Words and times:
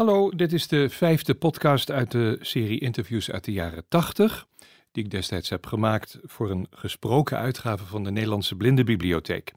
Hallo, 0.00 0.30
dit 0.30 0.52
is 0.52 0.68
de 0.68 0.88
vijfde 0.88 1.34
podcast 1.34 1.90
uit 1.90 2.10
de 2.10 2.38
serie 2.40 2.80
interviews 2.80 3.30
uit 3.30 3.44
de 3.44 3.52
jaren 3.52 3.84
80, 3.88 4.46
die 4.92 5.04
ik 5.04 5.10
destijds 5.10 5.48
heb 5.48 5.66
gemaakt 5.66 6.18
voor 6.22 6.50
een 6.50 6.66
gesproken 6.70 7.38
uitgave 7.38 7.84
van 7.84 8.04
de 8.04 8.10
Nederlandse 8.10 8.56
Blindenbibliotheek. 8.56 9.52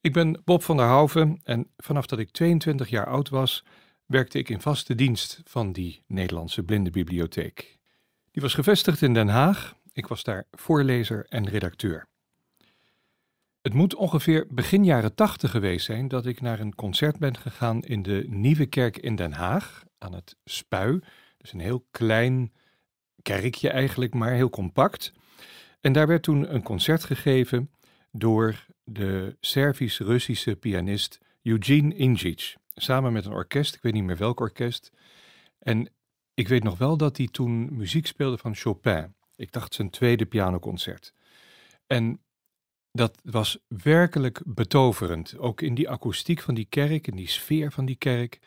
Ik 0.00 0.12
ben 0.12 0.42
Bob 0.44 0.62
van 0.62 0.76
der 0.76 0.86
Houven 0.86 1.40
en 1.44 1.70
vanaf 1.76 2.06
dat 2.06 2.18
ik 2.18 2.30
22 2.30 2.88
jaar 2.88 3.06
oud 3.06 3.28
was, 3.28 3.64
werkte 4.06 4.38
ik 4.38 4.48
in 4.48 4.60
vaste 4.60 4.94
dienst 4.94 5.40
van 5.44 5.72
die 5.72 6.02
Nederlandse 6.06 6.62
Blindenbibliotheek. 6.62 7.78
Die 8.30 8.42
was 8.42 8.54
gevestigd 8.54 9.02
in 9.02 9.14
Den 9.14 9.28
Haag. 9.28 9.74
Ik 9.92 10.06
was 10.06 10.22
daar 10.22 10.44
voorlezer 10.50 11.26
en 11.28 11.48
redacteur. 11.48 12.08
Het 13.66 13.74
moet 13.74 13.94
ongeveer 13.94 14.46
begin 14.50 14.84
jaren 14.84 15.14
tachtig 15.14 15.50
geweest 15.50 15.84
zijn 15.86 16.08
dat 16.08 16.26
ik 16.26 16.40
naar 16.40 16.60
een 16.60 16.74
concert 16.74 17.18
ben 17.18 17.36
gegaan 17.36 17.82
in 17.82 18.02
de 18.02 18.24
Nieuwe 18.28 18.66
Kerk 18.66 18.96
in 18.96 19.16
Den 19.16 19.32
Haag, 19.32 19.84
aan 19.98 20.12
het 20.12 20.36
Spui. 20.44 21.00
Dus 21.36 21.52
een 21.52 21.60
heel 21.60 21.86
klein 21.90 22.52
kerkje 23.22 23.70
eigenlijk, 23.70 24.14
maar 24.14 24.32
heel 24.32 24.50
compact. 24.50 25.12
En 25.80 25.92
daar 25.92 26.06
werd 26.06 26.22
toen 26.22 26.54
een 26.54 26.62
concert 26.62 27.04
gegeven 27.04 27.70
door 28.10 28.66
de 28.84 29.36
Servisch-Russische 29.40 30.56
pianist 30.56 31.18
Eugene 31.42 31.94
Ingic. 31.94 32.56
Samen 32.74 33.12
met 33.12 33.24
een 33.24 33.32
orkest, 33.32 33.74
ik 33.74 33.82
weet 33.82 33.92
niet 33.92 34.04
meer 34.04 34.16
welk 34.16 34.40
orkest. 34.40 34.90
En 35.58 35.90
ik 36.34 36.48
weet 36.48 36.62
nog 36.62 36.78
wel 36.78 36.96
dat 36.96 37.16
hij 37.16 37.28
toen 37.30 37.76
muziek 37.76 38.06
speelde 38.06 38.38
van 38.38 38.54
Chopin. 38.54 39.14
Ik 39.36 39.52
dacht 39.52 39.74
zijn 39.74 39.90
tweede 39.90 40.26
pianoconcert. 40.26 41.14
En 41.86 42.20
dat 42.96 43.18
was 43.22 43.58
werkelijk 43.68 44.42
betoverend. 44.44 45.38
Ook 45.38 45.60
in 45.60 45.74
die 45.74 45.90
akoestiek 45.90 46.40
van 46.40 46.54
die 46.54 46.66
kerk, 46.68 47.06
in 47.06 47.16
die 47.16 47.28
sfeer 47.28 47.72
van 47.72 47.84
die 47.84 47.96
kerk. 47.96 48.38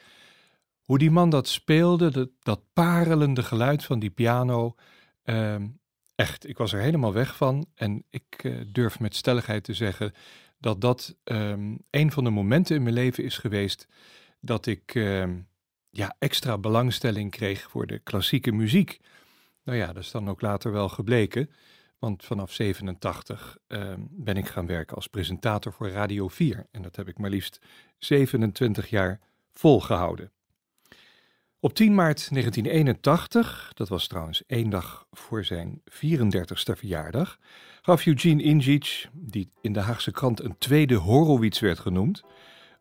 Hoe 0.81 0.97
die 0.97 1.11
man 1.11 1.29
dat 1.29 1.47
speelde, 1.47 2.11
dat, 2.11 2.29
dat 2.39 2.61
parelende 2.73 3.43
geluid 3.43 3.83
van 3.83 3.99
die 3.99 4.09
piano. 4.09 4.75
Ehm, 5.23 5.67
echt, 6.15 6.47
ik 6.47 6.57
was 6.57 6.73
er 6.73 6.81
helemaal 6.81 7.13
weg 7.13 7.35
van. 7.35 7.65
En 7.75 8.03
ik 8.09 8.23
eh, 8.37 8.53
durf 8.67 8.99
met 8.99 9.15
stelligheid 9.15 9.63
te 9.63 9.73
zeggen 9.73 10.13
dat 10.57 10.81
dat 10.81 11.15
um, 11.23 11.77
een 11.89 12.11
van 12.11 12.23
de 12.23 12.29
momenten 12.29 12.75
in 12.75 12.83
mijn 12.83 12.95
leven 12.95 13.23
is 13.23 13.37
geweest 13.37 13.87
dat 14.39 14.65
ik 14.65 14.95
ehm, 14.95 15.39
ja, 15.89 16.15
extra 16.19 16.57
belangstelling 16.57 17.31
kreeg 17.31 17.69
voor 17.69 17.87
de 17.87 17.99
klassieke 17.99 18.51
muziek. 18.51 18.99
Nou 19.63 19.77
ja, 19.77 19.93
dat 19.93 20.03
is 20.03 20.11
dan 20.11 20.29
ook 20.29 20.41
later 20.41 20.71
wel 20.71 20.89
gebleken. 20.89 21.49
Want 21.99 22.25
vanaf 22.25 22.51
87 22.51 23.57
ehm, 23.67 23.99
ben 24.09 24.37
ik 24.37 24.47
gaan 24.47 24.65
werken 24.65 24.95
als 24.95 25.07
presentator 25.07 25.73
voor 25.73 25.89
Radio 25.89 26.27
4. 26.27 26.67
En 26.71 26.81
dat 26.81 26.95
heb 26.95 27.07
ik 27.07 27.17
maar 27.17 27.29
liefst 27.29 27.59
27 27.97 28.89
jaar 28.89 29.19
volgehouden. 29.53 30.31
Op 31.61 31.73
10 31.73 31.95
maart 31.95 32.29
1981, 32.31 33.71
dat 33.73 33.89
was 33.89 34.07
trouwens 34.07 34.45
één 34.45 34.69
dag 34.69 35.07
voor 35.11 35.45
zijn 35.45 35.81
34ste 35.91 36.77
verjaardag, 36.77 37.39
gaf 37.81 38.05
Eugene 38.05 38.43
Ingic, 38.43 39.07
die 39.13 39.51
in 39.61 39.73
de 39.73 39.79
Haagse 39.79 40.11
krant 40.11 40.43
een 40.43 40.57
tweede 40.57 40.95
Horowitz 40.95 41.59
werd 41.59 41.79
genoemd, 41.79 42.23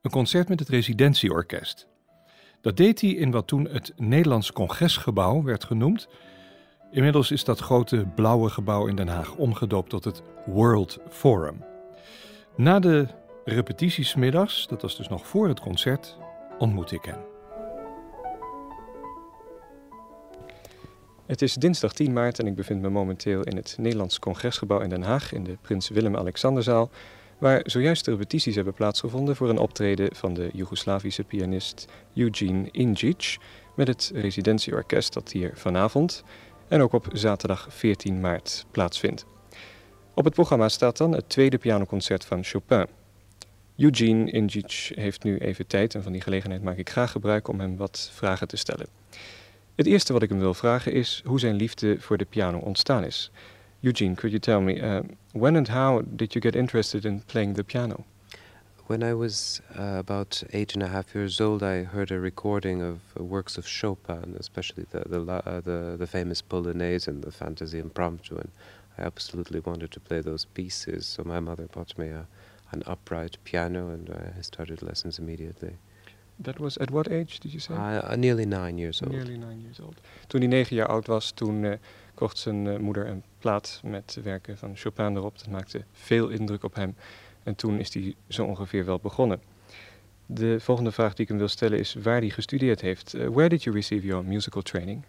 een 0.02 0.10
concert 0.10 0.48
met 0.48 0.58
het 0.58 0.68
residentieorkest. 0.68 1.88
Dat 2.60 2.76
deed 2.76 3.00
hij 3.00 3.10
in 3.10 3.30
wat 3.30 3.46
toen 3.46 3.68
het 3.68 3.92
Nederlands 3.96 4.52
Congresgebouw 4.52 5.42
werd 5.42 5.64
genoemd 5.64 6.08
Inmiddels 6.90 7.30
is 7.30 7.44
dat 7.44 7.58
grote 7.58 8.06
blauwe 8.14 8.50
gebouw 8.50 8.86
in 8.86 8.96
Den 8.96 9.08
Haag 9.08 9.34
omgedoopt 9.34 9.90
tot 9.90 10.04
het 10.04 10.22
World 10.46 10.98
Forum. 11.08 11.64
Na 12.56 12.78
de 12.78 13.06
repetities 13.44 14.14
middags, 14.14 14.66
dat 14.66 14.82
was 14.82 14.96
dus 14.96 15.08
nog 15.08 15.26
voor 15.26 15.48
het 15.48 15.60
concert, 15.60 16.16
ontmoet 16.58 16.92
ik 16.92 17.04
hem. 17.04 17.18
Het 21.26 21.42
is 21.42 21.54
dinsdag 21.54 21.92
10 21.92 22.12
maart 22.12 22.38
en 22.38 22.46
ik 22.46 22.54
bevind 22.54 22.82
me 22.82 22.88
momenteel 22.88 23.42
in 23.42 23.56
het 23.56 23.76
Nederlands 23.78 24.18
Congresgebouw 24.18 24.80
in 24.80 24.88
Den 24.88 25.02
Haag 25.02 25.32
in 25.32 25.44
de 25.44 25.56
Prins 25.60 25.88
Willem-Alexanderzaal, 25.88 26.90
waar 27.38 27.60
zojuist 27.64 28.04
de 28.04 28.10
repetities 28.10 28.54
hebben 28.54 28.74
plaatsgevonden 28.74 29.36
voor 29.36 29.48
een 29.48 29.58
optreden 29.58 30.14
van 30.14 30.34
de 30.34 30.50
Joegoslavische 30.52 31.24
pianist 31.24 31.86
Eugene 32.14 32.68
Ingic 32.70 33.36
met 33.76 33.88
het 33.88 34.10
residentieorkest 34.14 35.12
dat 35.12 35.32
hier 35.32 35.52
vanavond 35.54 36.24
en 36.68 36.80
ook 36.80 36.92
op 36.92 37.08
zaterdag 37.12 37.66
14 37.70 38.20
maart 38.20 38.66
plaatsvindt. 38.70 39.26
Op 40.14 40.24
het 40.24 40.34
programma 40.34 40.68
staat 40.68 40.96
dan 40.96 41.12
het 41.12 41.28
tweede 41.28 41.58
pianoconcert 41.58 42.24
van 42.24 42.44
Chopin. 42.44 42.86
Eugene 43.76 44.30
Ingic 44.30 44.92
heeft 44.94 45.22
nu 45.22 45.38
even 45.38 45.66
tijd 45.66 45.94
en 45.94 46.02
van 46.02 46.12
die 46.12 46.20
gelegenheid 46.20 46.62
maak 46.62 46.76
ik 46.76 46.90
graag 46.90 47.10
gebruik 47.10 47.48
om 47.48 47.60
hem 47.60 47.76
wat 47.76 48.10
vragen 48.12 48.48
te 48.48 48.56
stellen. 48.56 48.86
Het 49.74 49.86
eerste 49.86 50.12
wat 50.12 50.22
ik 50.22 50.28
hem 50.28 50.38
wil 50.38 50.54
vragen 50.54 50.92
is 50.92 51.22
hoe 51.24 51.40
zijn 51.40 51.54
liefde 51.54 52.00
voor 52.00 52.16
de 52.16 52.24
piano 52.24 52.58
ontstaan 52.58 53.04
is. 53.04 53.30
Eugene, 53.80 54.14
could 54.14 54.30
you 54.30 54.38
tell 54.38 54.60
me, 54.60 54.74
uh, 54.80 54.98
when 55.32 55.56
and 55.56 55.68
how 55.68 56.02
did 56.06 56.32
you 56.32 56.44
get 56.44 56.54
interested 56.54 57.04
in 57.04 57.22
playing 57.26 57.54
the 57.54 57.64
piano? 57.64 58.04
When 58.88 59.02
I 59.02 59.12
was 59.12 59.60
uh, 59.78 59.96
about 59.98 60.42
eight 60.54 60.72
and 60.72 60.82
a 60.82 60.88
half 60.88 61.14
years 61.14 61.42
old, 61.42 61.62
I 61.62 61.82
heard 61.82 62.10
a 62.10 62.18
recording 62.18 62.80
of 62.80 63.00
uh, 63.20 63.22
works 63.22 63.58
of 63.58 63.68
Chopin, 63.68 64.34
especially 64.38 64.86
the 64.88 65.00
the, 65.00 65.30
uh, 65.30 65.60
the, 65.60 65.96
the 65.98 66.06
famous 66.06 66.40
Polonaise 66.40 67.06
and 67.06 67.22
the 67.22 67.30
Fantasy 67.30 67.80
Impromptu, 67.80 68.36
and 68.36 68.50
I 68.96 69.02
absolutely 69.02 69.60
wanted 69.60 69.90
to 69.90 70.00
play 70.00 70.22
those 70.22 70.46
pieces. 70.46 71.06
So 71.06 71.22
my 71.22 71.38
mother 71.38 71.66
bought 71.66 71.98
me 71.98 72.08
a, 72.08 72.26
an 72.70 72.82
upright 72.86 73.36
piano, 73.44 73.90
and 73.90 74.08
I 74.08 74.40
started 74.40 74.80
lessons 74.80 75.18
immediately. 75.18 75.76
That 76.42 76.58
was 76.58 76.78
at 76.78 76.90
what 76.90 77.10
age 77.10 77.40
did 77.40 77.52
you 77.52 77.60
say? 77.60 77.74
Uh, 77.74 78.16
nearly 78.16 78.46
nine 78.46 78.78
years 78.78 79.02
old. 79.02 79.12
Nearly 79.12 79.36
nine 79.36 79.60
years 79.60 79.80
old. 79.80 80.00
Toen 80.26 80.40
hij 80.40 80.48
negen 80.48 80.76
jaar 80.76 80.88
oud 80.88 81.06
was, 81.06 81.30
toen 81.30 81.62
uh, 81.62 81.72
kocht 82.14 82.38
zijn 82.38 82.66
uh, 82.66 82.78
moeder 82.78 83.06
een 83.06 83.22
plaat 83.38 83.80
met 83.84 84.18
werken 84.22 84.58
van 84.58 84.76
Chopin 84.76 85.16
erop. 85.16 85.38
Dat 85.38 85.48
maakte 85.48 85.84
veel 85.92 86.28
indruk 86.28 86.62
op 86.62 86.74
hem. 86.74 86.94
En 87.48 87.54
toen 87.54 87.78
is 87.78 87.94
hij 87.94 88.14
zo 88.28 88.44
ongeveer 88.44 88.84
wel 88.84 88.98
begonnen. 88.98 89.40
De 90.26 90.60
volgende 90.60 90.92
vraag 90.92 91.14
die 91.14 91.22
ik 91.22 91.28
hem 91.28 91.38
wil 91.38 91.48
stellen 91.48 91.78
is 91.78 91.94
waar 91.94 92.20
hij 92.20 92.30
gestudeerd 92.30 92.80
heeft. 92.80 93.14
Uh, 93.14 93.28
where 93.28 93.48
did 93.48 93.62
you 93.62 93.76
receive 93.76 94.06
your 94.06 94.24
musical 94.24 94.62
training? 94.62 95.04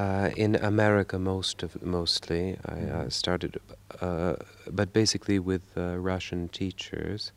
Uh, 0.00 0.24
in 0.34 0.62
America, 0.62 1.18
most 1.18 1.62
of 1.62 1.80
mostly. 1.82 2.48
I 2.48 2.56
uh, 2.84 3.00
started, 3.08 3.60
uh, 4.02 4.32
but 4.70 4.92
basically 4.92 5.42
with 5.42 5.62
uh, 5.76 5.82
Russian 6.04 6.48
teachers. 6.50 7.32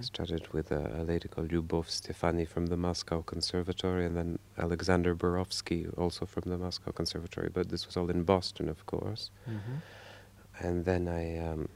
I 0.00 0.02
started 0.02 0.48
with 0.52 0.70
a, 0.70 1.00
a, 1.00 1.02
lady 1.02 1.28
called 1.28 1.50
Lyubov 1.52 1.88
Stefani 1.88 2.46
from 2.46 2.66
the 2.66 2.76
Moscow 2.76 3.22
Conservatory, 3.22 4.06
and 4.06 4.16
then 4.16 4.38
Alexander 4.56 5.14
Borovsky, 5.14 5.86
also 5.96 6.26
from 6.26 6.50
the 6.50 6.56
Moscow 6.56 6.92
Conservatory. 6.92 7.48
But 7.52 7.68
this 7.68 7.86
was 7.86 7.96
all 7.96 8.10
in 8.10 8.24
Boston, 8.24 8.68
of 8.68 8.84
course. 8.84 9.30
Mm-hmm. 9.48 10.66
And 10.66 10.84
then 10.84 11.08
I 11.08 11.38
um, 11.52 11.68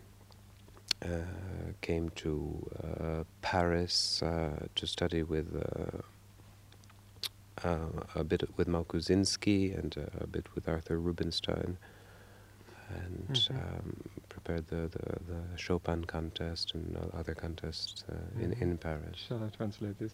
came 1.81 2.11
to 2.11 2.71
uh, 2.83 3.25
Paris 3.43 4.23
uh, 4.23 4.67
to 4.75 4.87
study 4.87 5.23
with 5.23 5.55
a 8.15 8.25
bit 8.25 8.43
with 8.57 8.69
Malkuzinski 8.69 9.77
and 9.79 9.97
a 10.21 10.27
bit 10.27 10.47
with 10.55 10.69
Arthur 10.69 10.99
Rubinstein, 10.99 11.77
and 12.89 13.29
mm-hmm. 13.33 13.57
um, 13.57 13.97
prepared 14.29 14.67
the, 14.69 14.89
the, 14.89 15.19
the, 15.29 15.57
Chopin 15.57 16.05
contest 16.05 16.75
and 16.75 16.97
other 17.15 17.35
contests 17.35 18.05
in, 18.41 18.51
mm-hmm. 18.51 18.63
in 18.63 18.79
Paris. 18.79 19.17
Shall 19.29 19.43
I 19.45 19.49
translate 19.57 19.99
this? 19.99 20.13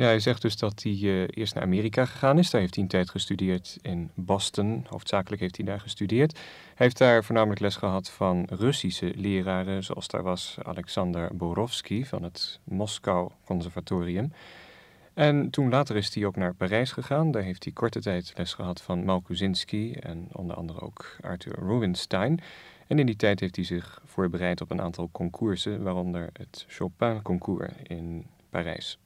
Ja, 0.00 0.06
hij 0.06 0.20
zegt 0.20 0.42
dus 0.42 0.56
dat 0.56 0.82
hij 0.82 0.92
uh, 0.92 1.28
eerst 1.30 1.54
naar 1.54 1.62
Amerika 1.62 2.04
gegaan 2.04 2.38
is. 2.38 2.50
Daar 2.50 2.60
heeft 2.60 2.74
hij 2.74 2.82
een 2.82 2.90
tijd 2.90 3.10
gestudeerd 3.10 3.78
in 3.82 4.10
Boston. 4.14 4.86
Hoofdzakelijk 4.88 5.40
heeft 5.40 5.56
hij 5.56 5.66
daar 5.66 5.80
gestudeerd. 5.80 6.32
Hij 6.32 6.86
heeft 6.86 6.98
daar 6.98 7.24
voornamelijk 7.24 7.60
les 7.60 7.76
gehad 7.76 8.10
van 8.10 8.46
Russische 8.50 9.12
leraren, 9.16 9.84
zoals 9.84 10.08
daar 10.08 10.22
was 10.22 10.56
Alexander 10.62 11.36
Borovsky 11.36 12.04
van 12.04 12.22
het 12.22 12.60
Moskou 12.64 13.30
Conservatorium. 13.44 14.32
En 15.14 15.50
toen 15.50 15.70
later 15.70 15.96
is 15.96 16.14
hij 16.14 16.24
ook 16.24 16.36
naar 16.36 16.54
Parijs 16.54 16.92
gegaan. 16.92 17.30
Daar 17.30 17.42
heeft 17.42 17.64
hij 17.64 17.72
korte 17.72 18.00
tijd 18.00 18.32
les 18.36 18.54
gehad 18.54 18.82
van 18.82 19.04
Malkuzinski 19.04 19.92
en 19.92 20.28
onder 20.32 20.56
andere 20.56 20.80
ook 20.80 21.16
Arthur 21.20 21.58
Rubinstein. 21.58 22.40
En 22.86 22.98
in 22.98 23.06
die 23.06 23.16
tijd 23.16 23.40
heeft 23.40 23.56
hij 23.56 23.64
zich 23.64 24.02
voorbereid 24.04 24.60
op 24.60 24.70
een 24.70 24.80
aantal 24.80 25.08
concoursen, 25.12 25.82
waaronder 25.82 26.28
het 26.32 26.64
Chopin-concours 26.68 27.72
in 27.82 28.26
Parijs. 28.50 28.98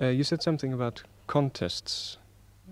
Uh, 0.00 0.06
you 0.06 0.24
said 0.24 0.42
something 0.42 0.72
about 0.72 1.02
contests. 1.26 2.18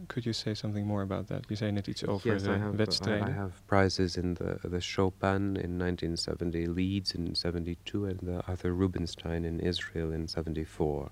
Could 0.09 0.27
you 0.27 0.33
say 0.33 0.55
something 0.55 0.87
more 0.87 1.03
about 1.03 1.29
that? 1.29 1.49
Je 1.49 1.55
zei 1.55 1.71
that 1.71 1.89
it's 1.89 2.03
over 2.05 2.29
yes, 2.29 2.47
I 2.47 2.59
have. 2.59 2.79
I 3.09 3.31
have 3.31 3.67
prizes 3.67 4.17
in 4.17 4.35
the, 4.35 4.59
the 4.65 4.81
Chopin 4.81 5.57
in 5.57 5.79
1970, 5.79 6.67
Leeds 6.67 7.15
in 7.15 7.35
72, 7.35 8.05
and 8.05 8.19
the 8.21 8.43
Arthur 8.47 8.73
Rubinstein 8.73 9.45
in 9.45 9.61
Israel 9.61 10.13
in 10.13 10.27
74. 10.27 11.09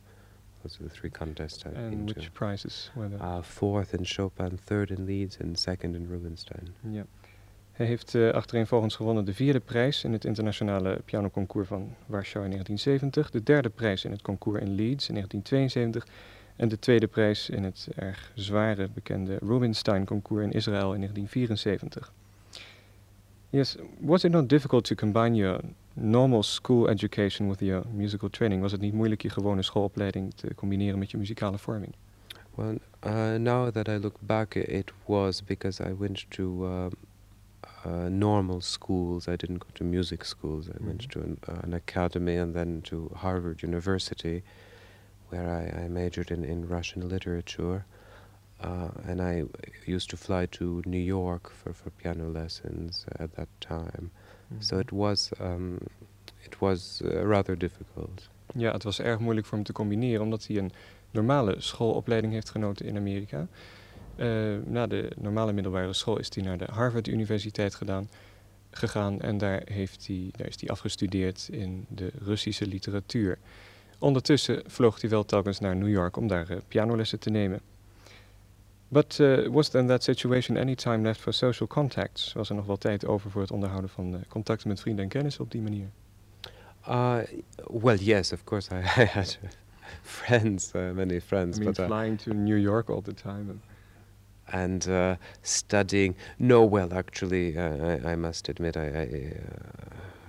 Those 0.63 0.81
are 0.81 0.85
the 0.85 0.91
three 0.91 1.11
contests 1.11 1.65
I've 1.65 1.75
and 1.75 2.07
been 2.07 2.07
which 2.07 2.35
prizes 2.35 2.91
were 2.95 3.09
there? 3.09 3.23
Uh, 3.23 3.43
fourth 3.43 3.95
in 3.95 4.05
Chopin, 4.05 4.57
third 4.57 4.91
in 4.91 5.07
Leeds, 5.07 5.39
and 5.41 5.59
second 5.59 5.97
in 5.97 6.09
Rubinstein. 6.09 6.75
Yeah. 6.89 7.05
Hij 7.73 7.87
heeft 7.87 8.15
uh, 8.15 8.31
achtereenvolgens 8.31 8.97
gewonnen 8.97 9.25
de 9.25 9.35
vierde 9.35 9.61
prijs 9.61 10.05
in 10.05 10.13
het 10.13 10.25
internationale 10.25 11.01
pianoconcours 11.05 11.69
van 11.69 11.95
Warschau 12.07 12.45
in 12.45 12.51
1970, 12.51 13.31
de 13.31 13.43
derde 13.43 13.69
prijs 13.69 14.05
in 14.05 14.11
het 14.11 14.23
concours 14.23 14.61
in 14.61 14.75
Leeds 14.75 15.09
in 15.09 15.15
1972 15.15 16.07
en 16.57 16.69
de 16.69 16.79
tweede 16.79 17.07
prijs 17.07 17.51
in 17.51 17.65
het 17.65 17.89
erg 17.95 18.33
zware 18.35 18.89
bekende 18.95 19.39
Rubinstein 19.41 20.05
concours 20.05 20.45
in 20.45 20.53
Israël 20.53 20.95
in 20.95 21.01
1974. 21.01 22.13
Yes, 23.51 23.77
was 24.01 24.25
it 24.25 24.31
not 24.31 24.49
difficult 24.49 24.85
to 24.85 24.95
combine 24.95 25.35
your 25.35 25.61
normal 25.93 26.43
school 26.43 26.89
education 26.89 27.49
with 27.49 27.61
your 27.61 27.85
musical 27.95 28.29
training? 28.29 28.63
Was 28.63 28.73
het 28.73 28.81
niet 28.81 28.93
moeilijk 28.93 29.23
je 29.23 29.31
gewone 29.31 29.63
schoolopleiding 29.63 30.35
te 30.35 30.55
combineren 30.55 30.99
met 30.99 31.11
je 31.11 31.17
muzikale 31.17 31.59
vorming? 31.59 31.95
Well, 32.55 32.79
uh, 33.07 33.35
now 33.35 33.71
that 33.71 33.89
I 33.89 33.99
look 33.99 34.17
back, 34.21 34.55
it 34.55 34.93
was 35.07 35.45
because 35.45 35.89
I 35.91 35.95
went 35.99 36.31
to 36.31 36.67
uh, 36.67 36.87
uh, 37.85 38.09
normal 38.09 38.61
schools. 38.61 39.29
I 39.29 39.37
didn't 39.37 39.59
go 39.59 39.69
to 39.75 39.85
music 39.85 40.25
schools. 40.25 40.67
I 40.67 40.71
mm 40.71 40.77
-hmm. 40.77 40.87
went 40.87 41.07
mm-hmm. 41.07 41.35
to 41.37 41.53
an, 41.53 41.63
an, 41.63 41.75
academy 41.75 42.41
and 42.41 42.55
then 42.55 42.81
to 42.81 43.11
Harvard 43.15 43.63
University, 43.65 44.43
where 45.31 45.49
I, 45.63 45.85
I 45.85 45.89
majored 45.89 46.31
in, 46.31 46.45
in 46.45 46.69
Russian 46.69 47.09
literature. 47.09 47.85
Uh, 48.65 49.11
and 49.11 49.21
I 49.21 49.45
used 49.93 50.09
to 50.11 50.17
fly 50.17 50.47
to 50.47 50.81
New 50.85 51.05
York 51.05 51.51
for, 51.51 51.75
for 51.75 51.91
piano 51.91 52.31
lessons 52.31 53.05
at 53.19 53.35
that 53.35 53.49
time. 53.59 54.03
Mm 54.03 54.11
-hmm. 54.49 54.63
So 54.63 54.79
it 54.79 54.91
was, 54.91 55.31
um, 55.41 55.79
it 56.45 56.59
was 56.59 57.01
uh, 57.05 57.11
rather 57.29 57.59
difficult. 57.59 58.31
Ja, 58.55 58.73
het 58.73 58.83
was 58.83 59.01
erg 59.01 59.19
moeilijk 59.19 59.47
voor 59.47 59.57
hem 59.57 59.67
te 59.67 59.73
combineren, 59.73 60.23
omdat 60.23 60.47
hij 60.47 60.57
een 60.57 60.73
normale 61.11 61.55
schoolopleiding 61.59 62.33
heeft 62.33 62.51
genoten 62.51 62.87
in 62.87 62.97
Amerika. 62.97 63.47
Uh, 64.17 64.57
na 64.65 64.87
de 64.87 65.11
normale 65.17 65.53
middelbare 65.53 65.93
school 65.93 66.19
is 66.19 66.35
hij 66.35 66.45
naar 66.45 66.59
de 66.59 66.67
Harvard 66.71 67.09
Universiteit 67.09 67.75
gedaan, 67.75 68.09
gegaan 68.71 69.21
en 69.21 69.39
daar, 69.39 69.63
heeft 69.65 70.07
hij, 70.07 70.29
daar 70.37 70.47
is 70.47 70.61
hij 70.61 70.69
afgestudeerd 70.69 71.49
in 71.51 71.87
de 71.89 72.11
Russische 72.25 72.67
literatuur. 72.67 73.39
Ondertussen 73.99 74.63
vloog 74.67 75.01
hij 75.01 75.11
wel 75.11 75.25
telkens 75.25 75.59
naar 75.61 75.77
New 75.77 75.89
York 75.89 76.17
om 76.17 76.27
daar 76.27 76.51
uh, 76.51 76.57
pianolessen 76.69 77.19
te 77.19 77.31
nemen. 77.31 77.61
But 78.89 79.19
uh, 79.19 79.49
was 79.49 79.69
there 79.69 79.83
in 79.83 79.89
that 79.89 80.03
situation 80.03 80.57
any 80.57 80.75
time 80.75 81.03
left 81.03 81.21
for 81.21 81.33
social 81.33 81.69
contacts? 81.69 82.33
Was 82.33 82.49
er 82.49 82.55
nog 82.55 82.67
wel 82.67 82.77
tijd 82.77 83.07
over 83.07 83.31
voor 83.31 83.41
het 83.41 83.51
onderhouden 83.51 83.91
van 83.91 84.25
contacten 84.29 84.69
met 84.69 84.81
vrienden 84.81 85.05
en 85.05 85.11
kennissen 85.11 85.45
op 85.45 85.51
die 85.51 85.61
manier? 85.61 85.89
Uh, 86.89 87.19
well, 87.81 87.97
yes, 87.97 88.33
of 88.33 88.45
course. 88.45 88.75
I, 88.75 89.03
I 89.03 89.05
had 89.19 89.39
friends, 90.03 90.73
many 90.73 91.21
friends. 91.21 91.57
I 91.57 91.61
mean, 91.61 91.73
but, 91.73 91.79
uh, 91.79 91.87
flying 91.87 92.21
to 92.21 92.33
New 92.33 92.59
York 92.59 92.91
all 92.91 93.03
the 93.03 93.15
time. 93.15 93.61
And, 94.53 94.87
uh, 94.89 95.17
studying. 95.43 96.15
No, 96.39 96.69
well, 96.71 96.93
actually, 96.93 97.59
I, 97.59 98.13
I, 98.13 98.17
must 98.17 98.49
admit, 98.49 98.77
I, 98.77 98.87
I 98.87 99.33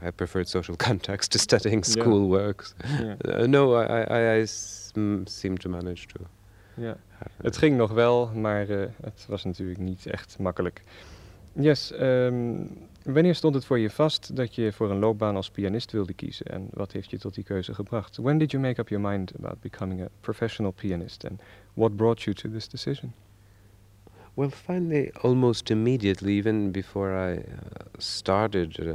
I 0.03 0.11
preferred 0.11 0.47
social 0.47 0.75
contacts 0.87 1.27
to 1.29 1.37
studying 1.37 1.83
schoolwork. 1.83 2.67
Yeah. 2.99 3.15
Uh, 3.25 3.47
no, 3.47 3.73
I, 3.75 4.03
I, 4.03 4.35
I 4.41 4.45
seem 4.45 5.57
to 5.57 5.69
manage 5.69 6.07
to. 6.07 6.19
Ja, 6.75 6.97
het 7.41 7.57
ging 7.57 7.77
nog 7.77 7.91
wel, 7.91 8.27
maar 8.27 8.69
uh, 8.69 8.85
het 9.01 9.25
was 9.27 9.43
natuurlijk 9.43 9.79
niet 9.79 10.05
echt 10.05 10.39
makkelijk. 10.39 10.81
Yes, 11.51 11.93
um, 12.01 12.69
wanneer 13.03 13.35
stond 13.35 13.55
het 13.55 13.65
voor 13.65 13.79
je 13.79 13.89
vast 13.89 14.35
dat 14.35 14.55
je 14.55 14.71
voor 14.71 14.91
een 14.91 14.99
loopbaan 14.99 15.35
als 15.35 15.49
pianist 15.49 15.91
wilde 15.91 16.13
kiezen 16.13 16.45
en 16.45 16.67
wat 16.71 16.91
heeft 16.91 17.09
je 17.09 17.17
tot 17.17 17.33
die 17.33 17.43
keuze 17.43 17.73
gebracht? 17.73 18.17
When 18.17 18.37
did 18.37 18.51
you 18.51 18.63
make 18.63 18.81
up 18.81 18.89
your 18.89 19.09
mind 19.09 19.31
about 19.35 19.61
becoming 19.61 20.01
a 20.01 20.07
professional 20.19 20.71
pianist 20.71 21.25
and 21.25 21.41
what 21.73 21.95
brought 21.95 22.21
you 22.21 22.35
to 22.35 22.49
this 22.49 22.69
decision? 22.69 23.13
Well, 24.35 24.49
finally, 24.49 25.11
almost 25.21 25.69
immediately, 25.69 26.37
even 26.37 26.71
before 26.71 27.13
I 27.13 27.37
uh, 27.37 27.41
started 27.97 28.79
uh, 28.79 28.85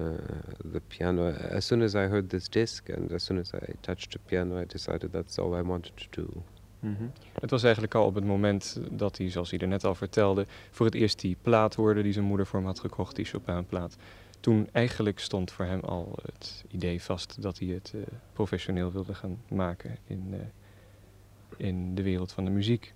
the 0.73 0.81
piano, 0.89 1.33
as 1.33 1.65
soon 1.65 1.83
as 1.83 1.95
I 1.95 2.09
heard 2.09 2.29
this 2.29 2.49
disc 2.49 2.89
and 2.89 3.13
as 3.13 3.25
soon 3.25 3.39
as 3.39 3.53
I 3.55 3.75
touched 3.81 4.11
the 4.11 4.19
piano, 4.27 4.61
I 4.61 4.65
decided 4.65 5.13
that's 5.13 5.39
all 5.39 5.55
I 5.55 5.63
wanted 5.63 5.93
to 5.97 6.23
do. 6.23 6.43
Mm. 6.81 7.13
Het 7.41 7.51
was 7.51 7.63
eigenlijk 7.63 7.95
al 7.95 8.07
op 8.07 8.15
het 8.15 8.25
moment 8.25 8.81
dat 8.91 9.19
hij, 9.19 9.31
zoals 9.31 9.51
hij 9.51 9.59
er 9.59 9.69
net 9.69 9.85
al 9.85 9.95
vertelde, 9.95 10.47
voor 10.71 10.87
het 10.87 10.95
eerst 10.95 11.21
die 11.21 11.37
plaat 11.43 11.75
hoorde 11.75 12.03
die 12.03 12.13
zijn 12.13 12.25
moeder 12.25 12.47
voor 12.47 12.59
hem 12.59 12.69
had 12.69 12.81
gekocht, 12.81 13.17
die 13.17 13.25
Chopin-plaat. 13.25 13.97
Toen 14.41 14.69
eigenlijk 14.73 15.19
stond 15.19 15.53
voor 15.53 15.65
hem 15.65 15.81
al 15.81 16.19
het 16.23 16.65
idee 16.71 17.03
vast 17.03 17.43
dat 17.43 17.59
hij 17.59 17.69
het 17.69 17.93
uh, 17.95 18.03
professioneel 18.33 18.93
wilde 18.93 19.15
gaan 19.15 19.39
maken 19.49 19.97
in, 20.07 20.25
uh, 20.31 20.39
in 21.57 21.95
de 21.95 22.03
wereld 22.03 22.33
van 22.33 22.45
de 22.45 22.51
muziek. 22.51 22.95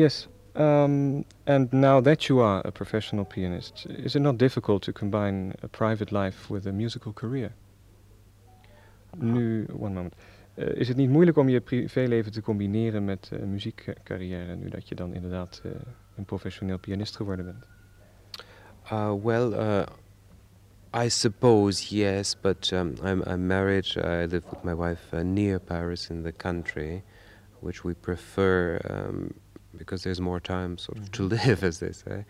Yes. 0.00 0.28
Um, 0.54 1.24
and 1.44 1.70
now 1.72 2.00
that 2.00 2.26
you 2.28 2.40
are 2.40 2.62
a 2.64 2.70
professional 2.70 3.24
pianist, 3.24 3.86
is 3.86 4.16
it 4.16 4.22
not 4.22 4.38
difficult 4.38 4.82
to 4.82 4.92
combine 4.92 5.54
a 5.62 5.68
private 5.68 6.10
life 6.10 6.48
with 6.48 6.66
a 6.66 6.72
musical 6.72 7.12
career? 7.12 7.52
Nu, 9.16 9.66
one 9.72 9.94
moment. 9.94 10.14
Uh, 10.56 10.64
is 10.74 10.88
het 10.88 10.96
niet 10.96 11.10
moeilijk 11.10 11.36
om 11.36 11.48
je 11.48 11.60
privéleven 11.60 12.32
te 12.32 12.42
combineren 12.42 13.04
met 13.04 13.30
uh, 13.32 13.42
muziekcarrière, 13.42 14.56
nu 14.56 14.68
dat 14.68 14.88
je 14.88 14.94
dan 14.94 15.14
inderdaad 15.14 15.62
uh, 15.66 15.72
een 16.16 16.24
professioneel 16.24 16.78
pianist 16.78 17.16
geworden 17.16 17.44
bent? 17.44 17.66
Uh, 18.92 19.14
well, 19.22 19.52
uh, 19.52 19.82
I 21.04 21.08
suppose 21.08 21.96
yes, 21.96 22.36
but 22.40 22.72
um, 22.72 22.94
I'm, 23.04 23.22
I'm 23.26 23.46
married. 23.46 23.96
I 23.96 24.26
live 24.26 24.42
with 24.50 24.62
my 24.62 24.74
wife 24.74 25.16
uh, 25.16 25.22
near 25.22 25.58
Paris 25.58 26.08
in 26.08 26.22
the 26.22 26.32
country, 26.32 27.02
which 27.58 27.82
we 27.82 27.94
prefer. 27.94 28.80
Um, 28.90 29.30
because 29.80 30.04
there's 30.04 30.20
more 30.20 30.40
time 30.40 30.78
sort 30.78 30.98
of 30.98 31.10
to 31.10 31.22
mm-hmm. 31.22 31.48
live, 31.48 31.64
as 31.70 31.80
they 31.80 31.92
say, 31.92 32.24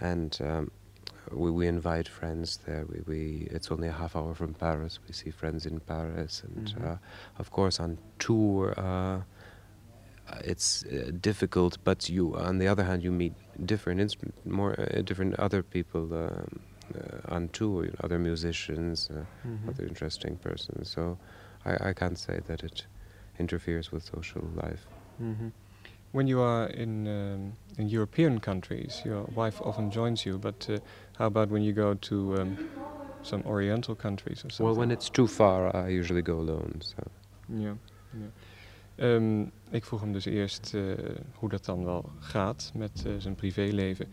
and 0.00 0.38
um, 0.50 0.70
we, 1.32 1.50
we 1.50 1.66
invite 1.66 2.08
friends 2.08 2.58
there. 2.66 2.84
We, 2.90 2.98
we 3.10 3.48
it's 3.50 3.70
only 3.70 3.88
a 3.88 3.96
half 4.02 4.16
hour 4.16 4.34
from 4.34 4.52
Paris. 4.54 4.98
We 5.06 5.12
see 5.14 5.30
friends 5.30 5.64
in 5.64 5.80
Paris, 5.80 6.42
and 6.46 6.66
mm-hmm. 6.66 6.88
uh, 6.88 6.96
of 7.38 7.50
course 7.50 7.80
on 7.80 7.98
tour. 8.18 8.74
Uh, 8.76 9.20
it's 10.44 10.84
uh, 10.84 11.10
difficult, 11.22 11.78
but 11.84 12.10
you, 12.10 12.36
on 12.36 12.58
the 12.58 12.68
other 12.68 12.84
hand, 12.84 13.02
you 13.02 13.10
meet 13.10 13.32
different 13.64 13.98
instrument, 13.98 14.34
more 14.44 14.78
uh, 14.78 15.00
different 15.00 15.34
other 15.46 15.62
people 15.62 16.04
um, 16.12 16.60
uh, 16.94 17.34
on 17.34 17.48
tour, 17.48 17.86
you 17.86 17.90
know, 17.92 18.00
other 18.04 18.18
musicians, 18.18 19.08
uh, 19.10 19.24
mm-hmm. 19.46 19.70
other 19.70 19.86
interesting 19.86 20.36
persons. 20.36 20.90
So 20.90 21.16
I, 21.64 21.88
I 21.88 21.92
can't 21.94 22.18
say 22.18 22.40
that 22.46 22.62
it 22.62 22.84
interferes 23.38 23.90
with 23.90 24.02
social 24.04 24.44
life. 24.54 24.86
Mm-hmm. 25.22 25.48
When 26.12 26.26
you 26.26 26.40
are 26.40 26.66
in 26.66 27.06
um, 27.06 27.52
in 27.76 27.88
European 27.88 28.40
countries, 28.40 29.02
your 29.04 29.24
wife 29.34 29.62
often 29.64 29.90
joins 29.90 30.22
you. 30.22 30.38
But 30.38 30.66
uh, 30.70 30.78
how 31.16 31.26
about 31.26 31.50
when 31.50 31.62
you 31.62 31.72
go 31.74 31.94
to 31.94 32.36
um, 32.40 32.56
some 33.22 33.42
Oriental 33.46 33.94
countries 33.94 34.44
or 34.44 34.50
something? 34.50 34.66
Well, 34.66 34.76
when 34.76 34.90
it's 34.90 35.10
too 35.10 35.26
far, 35.26 35.74
I 35.76 35.98
usually 35.98 36.22
go 36.22 36.38
alone. 36.38 36.80
So. 36.80 37.02
Um, 39.00 39.50
ik 39.70 39.84
vroeg 39.84 40.00
hem 40.00 40.12
dus 40.12 40.24
eerst 40.24 40.72
uh, 40.74 40.82
hoe 41.34 41.48
dat 41.48 41.64
dan 41.64 41.84
wel 41.84 42.10
gaat 42.18 42.72
met 42.74 43.04
uh, 43.06 43.12
zijn 43.18 43.34
privéleven. 43.34 44.06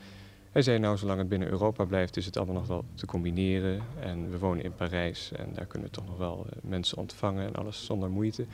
Hij 0.52 0.62
zei 0.62 0.80
nou, 0.80 0.98
zolang 0.98 1.20
het 1.20 1.30
binnen 1.30 1.50
Europa 1.50 1.86
blijft, 1.86 2.18
is 2.18 2.26
het 2.26 2.38
allemaal 2.38 2.56
nog 2.56 2.68
wel 2.68 2.86
te 2.94 3.06
combineren. 3.06 3.82
En 4.00 4.32
we 4.32 4.40
wonen 4.40 4.64
in 4.64 4.74
Parijs 4.74 5.32
en 5.32 5.50
daar 5.54 5.66
kunnen 5.66 5.88
we 5.88 5.94
toch 5.94 6.06
nog 6.06 6.18
wel 6.18 6.46
uh, 6.46 6.70
mensen 6.70 6.98
ontvangen 6.98 7.48
en 7.48 7.56
alles 7.56 7.86
zonder 7.86 8.10
moeite. 8.10 8.46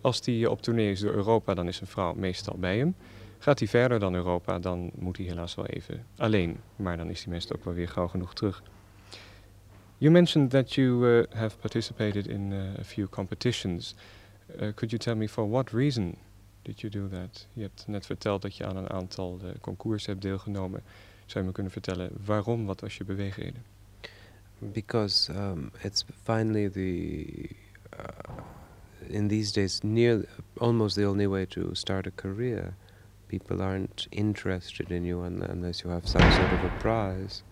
Als 0.00 0.20
hij 0.24 0.46
op 0.46 0.62
tournee 0.62 0.90
is 0.90 1.00
door 1.00 1.12
Europa, 1.12 1.54
dan 1.54 1.68
is 1.68 1.80
een 1.80 1.86
vrouw 1.86 2.14
meestal 2.14 2.56
bij 2.58 2.78
hem. 2.78 2.94
Gaat 3.38 3.58
hij 3.58 3.68
verder 3.68 3.98
dan 3.98 4.14
Europa, 4.14 4.58
dan 4.58 4.90
moet 4.94 5.16
hij 5.16 5.26
helaas 5.26 5.54
wel 5.54 5.66
even 5.66 6.06
alleen. 6.16 6.60
Maar 6.76 6.96
dan 6.96 7.10
is 7.10 7.24
hij 7.24 7.32
meestal 7.32 7.56
ook 7.56 7.64
wel 7.64 7.74
weer 7.74 7.88
gauw 7.88 8.08
genoeg 8.08 8.34
terug. 8.34 8.62
You 9.98 10.12
mentioned 10.12 10.50
that 10.50 10.74
you 10.74 11.06
uh, 11.06 11.24
have 11.32 11.56
participated 11.58 12.26
in 12.26 12.50
uh, 12.50 12.78
a 12.78 12.84
few 12.84 13.08
competitions. 13.08 13.94
Uh, 14.50 14.56
could 14.74 14.90
you 14.90 14.98
tell 14.98 15.14
me 15.14 15.28
for 15.28 15.50
what 15.50 15.70
reason 15.70 16.16
did 16.62 16.80
you 16.80 16.92
do 16.92 17.08
that? 17.08 17.46
Je 17.52 17.62
hebt 17.62 17.84
net 17.86 18.06
verteld 18.06 18.42
dat 18.42 18.56
je 18.56 18.66
aan 18.66 18.76
een 18.76 18.90
aantal 18.90 19.38
uh, 19.44 19.50
concours 19.60 20.06
hebt 20.06 20.22
deelgenomen. 20.22 20.82
Zou 21.26 21.40
je 21.40 21.50
me 21.50 21.52
kunnen 21.52 21.72
vertellen 21.72 22.10
waarom? 22.24 22.66
Wat 22.66 22.80
was 22.80 22.96
je 22.96 23.04
beweegreden? 23.04 23.64
Because 24.58 25.32
um, 25.32 25.70
it's 25.82 26.04
finally 26.22 26.70
the 26.70 27.50
uh, 27.98 28.44
in 29.08 29.28
these 29.28 29.52
days 29.52 29.82
near 29.84 30.24
almost 30.60 30.96
the 30.96 31.04
only 31.04 31.26
way 31.26 31.46
to 31.46 31.74
start 31.74 32.06
a 32.06 32.10
career. 32.10 32.74
People 33.28 33.60
aren't 33.60 34.06
interested 34.12 34.90
in 34.90 35.04
you 35.04 35.22
unless 35.22 35.82
you 35.82 35.90
have 35.90 36.06
some 36.06 36.30
sort 36.32 36.52
of 36.52 36.64
a 36.64 36.72
prize. 36.78 37.42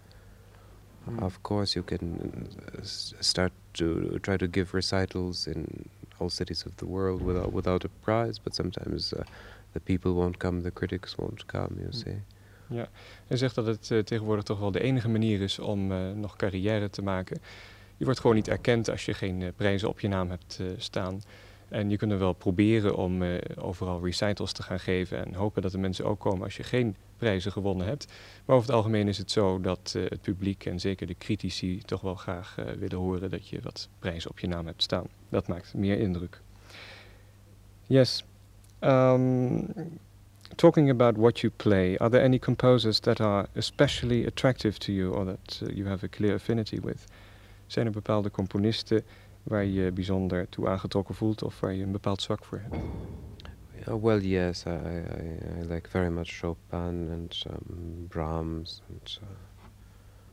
Mm. 1.09 1.23
Of 1.23 1.43
course, 1.43 1.75
you 1.75 1.83
can 1.83 2.49
uh, 2.79 2.81
start 2.83 3.53
to 3.75 4.19
try 4.23 4.37
to 4.37 4.47
give 4.47 4.73
recitals 4.73 5.47
in 5.47 5.89
all 6.19 6.31
cities 6.31 6.65
of 6.65 6.77
the 6.77 6.87
world 6.87 7.23
without 7.23 7.53
without 7.53 7.85
a 7.85 7.89
prize, 8.05 8.39
but 8.39 8.55
sometimes 8.55 9.13
uh, 9.13 9.25
the 9.73 9.81
people 9.81 10.15
won't 10.15 10.39
come, 10.39 10.63
the 10.63 10.71
critics 10.71 11.19
won't 11.19 11.47
come. 11.47 11.77
You 11.79 11.89
mm. 11.89 11.95
see. 11.95 12.23
Ja, 12.67 12.89
hij 13.27 13.37
zegt 13.37 13.55
dat 13.55 13.67
het 13.67 13.91
uh, 13.91 13.99
tegenwoordig 13.99 14.45
toch 14.45 14.59
wel 14.59 14.71
de 14.71 14.81
enige 14.81 15.09
manier 15.09 15.41
is 15.41 15.59
om 15.59 15.93
uh, 15.93 16.11
nog 16.13 16.37
carrière 16.37 16.91
te 16.91 17.03
maken. 17.03 17.41
Je 17.97 18.05
wordt 18.05 18.21
gewoon 18.21 18.37
niet 18.37 18.49
erkend 18.49 18.91
als 18.91 19.05
je 19.05 19.15
geen 19.15 19.41
uh, 19.41 19.49
prijzen 19.57 19.89
op 19.89 20.01
je 20.01 20.09
naam 20.09 20.31
hebt 20.31 20.61
staan. 20.77 21.23
En 21.69 21.91
je 21.91 21.97
kunt 21.97 22.13
er 22.13 22.19
wel 22.19 22.33
proberen 22.33 22.97
om 22.97 23.23
overal 23.57 24.05
recitals 24.05 24.53
te 24.53 24.63
gaan 24.63 24.81
geven 24.81 25.27
en 25.27 25.35
hopen 25.35 25.63
dat 25.63 25.73
de 25.73 25.79
mensen 25.79 26.05
ook 26.05 26.21
komen 26.21 26.45
als 26.45 26.57
je 26.57 26.63
geen 26.63 26.97
prijzen 27.17 27.53
gewonnen 27.53 27.87
hebt. 27.87 28.13
Maar 28.45 28.57
over 28.57 28.69
het 28.69 28.77
algemeen 28.77 29.09
is 29.09 29.19
het 29.19 29.31
zo 29.31 29.61
dat 29.61 29.97
het 29.99 30.21
publiek 30.21 30.67
en 30.67 30.81
zeker 30.81 31.07
de 31.07 31.15
critici 31.19 31.81
toch 31.85 32.01
wel 32.01 32.15
graag 32.15 32.55
willen 32.79 32.99
horen 32.99 33.31
dat 33.31 33.49
je 33.49 33.61
wat 33.63 33.89
prijzen 33.99 34.31
op 34.31 34.39
je 34.39 34.47
naam 34.47 34.67
hebt 34.67 34.83
staan. 34.83 35.07
Dat 35.29 35.49
maakt 35.49 35.75
meer 35.75 35.99
indruk. 35.99 36.41
Yes. 37.87 38.25
Um, 38.81 39.73
talking 40.57 40.91
about 40.91 41.17
what 41.17 41.41
you 41.41 41.53
play, 41.57 41.97
are 41.99 42.11
there 42.11 42.25
any 42.25 42.39
composers 42.39 42.99
that 43.01 43.21
are 43.21 43.47
especially 43.55 44.27
attractive 44.27 44.79
to 44.79 44.93
you 44.93 45.15
or 45.15 45.25
that 45.25 45.63
you 45.75 45.87
have 45.87 46.05
a 46.05 46.09
clear 46.09 46.35
affinity 46.35 46.81
with? 46.81 47.05
Zijn 47.67 47.87
er 47.87 47.93
bepaalde 47.93 48.31
componisten 48.31 49.05
waar 49.43 49.65
je 49.65 49.93
bijzonder 49.93 50.49
toe 50.49 50.69
aangetrokken 50.69 51.15
voelt 51.15 51.43
of 51.43 51.61
waar 51.61 51.73
je 51.73 51.83
een 51.83 51.93
bepaald 51.93 52.23
zwak 52.23 52.45
voor 52.45 52.59
hebt? 52.59 52.77
Uh, 53.89 53.95
well, 54.03 54.21
yes, 54.21 54.65
I, 54.67 54.71
I, 54.71 55.61
I, 55.61 55.65
like 55.69 55.89
very 55.89 56.09
much 56.09 56.39
Chopin 56.39 57.11
and 57.13 57.45
um, 57.51 58.07
Brahms 58.09 58.83
and 58.89 59.21
uh, 59.23 59.29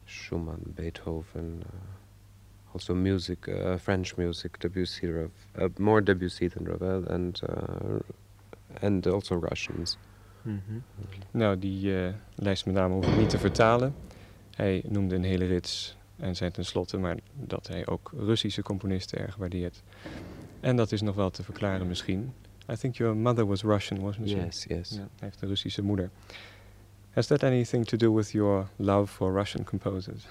Schumann, 0.05 0.61
Beethoven. 0.63 1.61
Uh, 1.65 2.73
also 2.73 2.95
music, 2.95 3.47
uh, 3.47 3.77
French 3.77 4.15
music, 4.15 4.59
Debussy, 4.59 5.07
uh, 5.07 5.27
more 5.77 6.03
Debussy 6.03 6.47
than 6.47 6.65
Ravel, 6.65 7.05
and 7.07 7.41
and 8.81 9.07
also 9.07 9.35
Russians. 9.35 9.97
Mm 10.41 10.83
Nou, 11.31 11.59
die 11.59 11.91
uh, 11.91 12.13
lijst 12.35 12.65
met 12.65 12.75
name 12.75 12.93
hoef 12.93 13.07
ik 13.07 13.17
niet 13.17 13.29
te 13.29 13.38
vertalen. 13.38 13.93
Hij 14.55 14.83
noemde 14.88 15.15
een 15.15 15.23
hele 15.23 15.45
rits 15.45 15.97
en 16.21 16.35
zei 16.35 16.51
tenslotte 16.51 16.97
maar 16.97 17.17
dat 17.33 17.67
hij 17.67 17.87
ook 17.87 18.11
Russische 18.17 18.61
componisten 18.61 19.19
erg 19.19 19.35
waardeert. 19.35 19.83
En 20.59 20.75
dat 20.75 20.91
is 20.91 21.01
nog 21.01 21.15
wel 21.15 21.29
te 21.29 21.43
verklaren 21.43 21.87
misschien. 21.87 22.33
I 22.69 22.75
think 22.75 22.95
your 22.95 23.17
mother 23.17 23.45
was 23.45 23.63
Russian, 23.63 23.99
wasn't 23.99 24.29
she? 24.29 24.35
Yes, 24.35 24.65
yes. 24.67 24.89
Ja, 24.89 24.97
hij 24.97 25.07
heeft 25.19 25.41
een 25.41 25.47
Russische 25.47 25.81
moeder. 25.81 26.09
Has 27.09 27.27
that 27.27 27.43
anything 27.43 27.85
to 27.85 27.97
do 27.97 28.13
with 28.13 28.31
your 28.31 28.67
love 28.75 29.13
for 29.13 29.33
Russian 29.33 29.63
composers? 29.63 30.27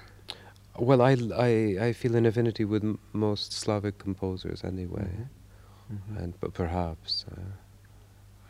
Well, 0.78 1.00
I, 1.00 1.14
I, 1.32 1.88
I 1.88 1.94
feel 1.94 2.14
an 2.14 2.26
affinity 2.26 2.66
with 2.66 2.82
most 3.10 3.52
Slavic 3.52 3.98
composers 3.98 4.62
anyway. 4.62 5.08
Mm 5.86 6.00
-hmm. 6.08 6.22
And 6.22 6.38
but 6.38 6.52
perhaps... 6.52 7.24
Uh, 7.28 7.42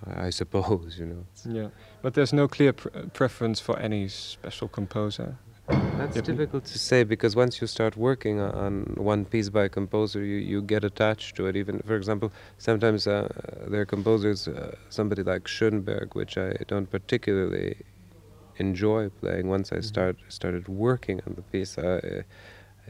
I 0.06 0.30
suppose, 0.30 0.98
you 0.98 1.06
know. 1.06 1.24
Yeah, 1.44 1.68
but 2.00 2.14
there's 2.14 2.32
no 2.32 2.48
clear 2.48 2.72
pr 2.72 2.88
preference 3.12 3.62
for 3.62 3.78
any 3.78 4.08
special 4.08 4.68
composer. 4.68 5.36
That's 5.70 6.16
yep. 6.16 6.24
difficult 6.24 6.64
to 6.64 6.78
say 6.78 7.04
because 7.04 7.36
once 7.36 7.60
you 7.60 7.66
start 7.66 7.96
working 7.96 8.40
on 8.40 8.94
one 8.96 9.24
piece 9.24 9.48
by 9.48 9.64
a 9.64 9.68
composer, 9.68 10.24
you, 10.24 10.36
you 10.36 10.62
get 10.62 10.82
attached 10.82 11.36
to 11.36 11.46
it. 11.46 11.56
Even, 11.56 11.80
for 11.80 11.96
example, 11.96 12.32
sometimes 12.58 13.06
uh, 13.06 13.28
there 13.68 13.82
are 13.82 13.86
composers, 13.86 14.48
uh, 14.48 14.74
somebody 14.88 15.22
like 15.22 15.46
Schoenberg, 15.46 16.14
which 16.14 16.36
I 16.38 16.56
don't 16.66 16.90
particularly 16.90 17.76
enjoy 18.56 19.10
playing. 19.20 19.48
Once 19.48 19.72
I 19.72 19.76
mm 19.76 19.80
-hmm. 19.80 19.88
start 19.88 20.16
started 20.28 20.68
working 20.68 21.20
on 21.26 21.34
the 21.34 21.42
piece, 21.52 21.80
uh, 21.80 22.22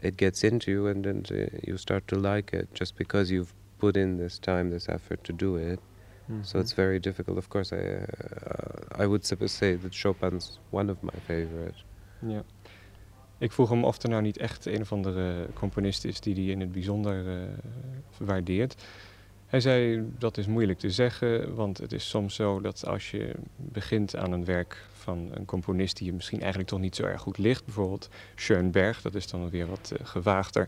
it 0.01 0.17
gets 0.17 0.43
into 0.43 0.71
you, 0.71 0.87
and, 0.87 1.05
and 1.05 1.31
uh, 1.31 1.37
you 1.67 1.77
start 1.77 2.07
to 2.07 2.15
like 2.15 2.57
it 2.57 2.67
just 2.73 2.95
because 2.97 3.33
you've 3.33 3.53
put 3.77 3.97
in 3.97 4.17
this 4.17 4.39
time, 4.39 4.69
this 4.69 4.89
effort 4.89 5.23
to 5.23 5.33
do 5.33 5.57
it. 5.57 5.79
Mm-hmm. 5.79 6.43
So 6.43 6.59
it's 6.59 6.73
very 6.73 6.99
difficult. 6.99 7.37
Of 7.37 7.49
course, 7.49 7.75
I 7.75 7.83
uh, 7.83 9.03
I 9.03 9.05
would 9.05 9.25
say 9.25 9.77
that 9.77 9.93
Chopin's 9.93 10.59
one 10.71 10.91
of 10.91 10.97
my 11.03 11.19
favorite. 11.27 11.75
Ja. 12.21 12.43
Ik 13.41 13.51
vroeg 13.51 13.69
hem 13.69 13.83
of 13.83 14.03
er 14.03 14.09
nou 14.09 14.21
niet 14.21 14.37
echt 14.37 14.65
een 14.65 14.81
of 14.81 14.91
andere 14.91 15.47
componist 15.53 16.05
is 16.05 16.19
die 16.19 16.33
hij 16.33 16.43
in 16.43 16.59
het 16.59 16.71
bijzonder 16.71 17.25
uh, 17.25 17.33
waardeert. 18.17 18.83
Hij 19.45 19.59
zei 19.59 20.05
dat 20.17 20.37
is 20.37 20.47
moeilijk 20.47 20.79
te 20.79 20.91
zeggen, 20.91 21.55
want 21.55 21.77
het 21.77 21.91
is 21.91 22.09
soms 22.09 22.35
zo 22.35 22.61
dat 22.61 22.85
als 22.87 23.11
je 23.11 23.33
begint 23.55 24.15
aan 24.15 24.31
een 24.31 24.45
werk 24.45 24.85
van 24.93 25.29
een 25.33 25.45
componist 25.45 25.97
die 25.97 26.07
je 26.07 26.13
misschien 26.13 26.39
eigenlijk 26.39 26.69
toch 26.69 26.79
niet 26.79 26.95
zo 26.95 27.03
erg 27.03 27.21
goed 27.21 27.37
ligt, 27.37 27.65
bijvoorbeeld 27.65 28.09
Schoenberg, 28.35 29.01
dat 29.01 29.15
is 29.15 29.27
dan 29.27 29.49
weer 29.49 29.67
wat 29.67 29.91
uh, 29.93 30.07
gewaagder 30.07 30.67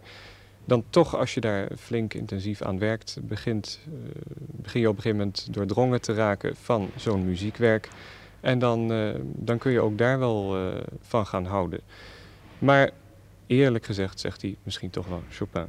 dan 0.65 0.83
toch, 0.89 1.15
als 1.15 1.33
je 1.33 1.41
daar 1.41 1.67
flink 1.77 2.13
intensief 2.13 2.61
aan 2.61 2.79
werkt, 2.79 3.17
begint, 3.21 3.79
uh, 3.87 3.93
begin 4.37 4.81
je 4.81 4.89
op 4.89 4.95
een 4.95 5.01
gegeven 5.01 5.25
moment 5.25 5.53
doordrongen 5.53 6.01
te 6.01 6.13
raken 6.13 6.55
van 6.55 6.89
zo'n 6.95 7.25
muziekwerk. 7.25 7.89
En 8.39 8.59
dan, 8.59 8.87
dan 9.23 9.57
kun 9.57 9.71
je 9.71 9.81
ook 9.81 9.97
daar 9.97 10.19
wel 10.19 10.57
van 10.99 11.25
gaan 11.25 11.45
houden. 11.45 11.79
Maar 12.63 12.91
eerlijk 13.47 13.85
gezegd 13.85 14.19
zegt 14.19 14.41
hij 14.41 14.57
misschien 14.63 14.89
toch 14.89 15.07
wel 15.07 15.23
Chopin. 15.29 15.67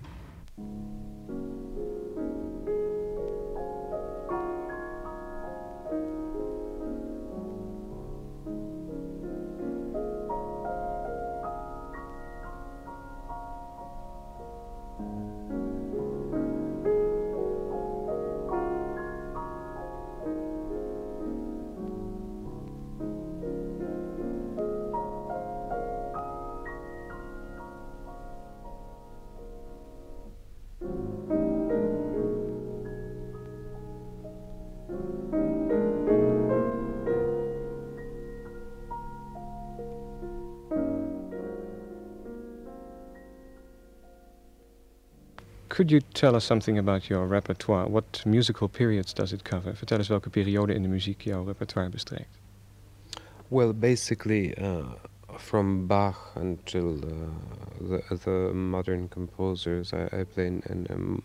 Could 45.84 45.92
you 45.92 46.00
tell 46.14 46.34
us 46.34 46.46
something 46.46 46.78
about 46.78 47.10
your 47.10 47.26
repertoire? 47.26 47.86
What 47.86 48.22
musical 48.24 48.68
periods 48.68 49.12
does 49.12 49.34
it 49.34 49.44
cover? 49.44 49.74
Vertel 49.74 49.98
eens 49.98 50.08
welke 50.08 50.30
periode 50.30 50.74
in 50.74 50.82
de 50.82 50.88
muziek 50.88 51.20
jouw 51.22 51.44
repertoire 51.44 51.90
bestrijkt. 51.90 52.38
Well, 53.48 53.74
basically 53.74 54.54
uh, 54.56 54.94
from 55.36 55.86
Bach 55.86 56.32
until 56.36 56.94
uh, 57.04 57.98
the, 58.08 58.16
the, 58.16 58.54
modern 58.54 59.08
composers, 59.08 59.92
I, 59.92 60.20
I 60.20 60.24
play 60.24 60.46
in, 60.46 60.62
in 60.70 60.86
um, 60.90 61.22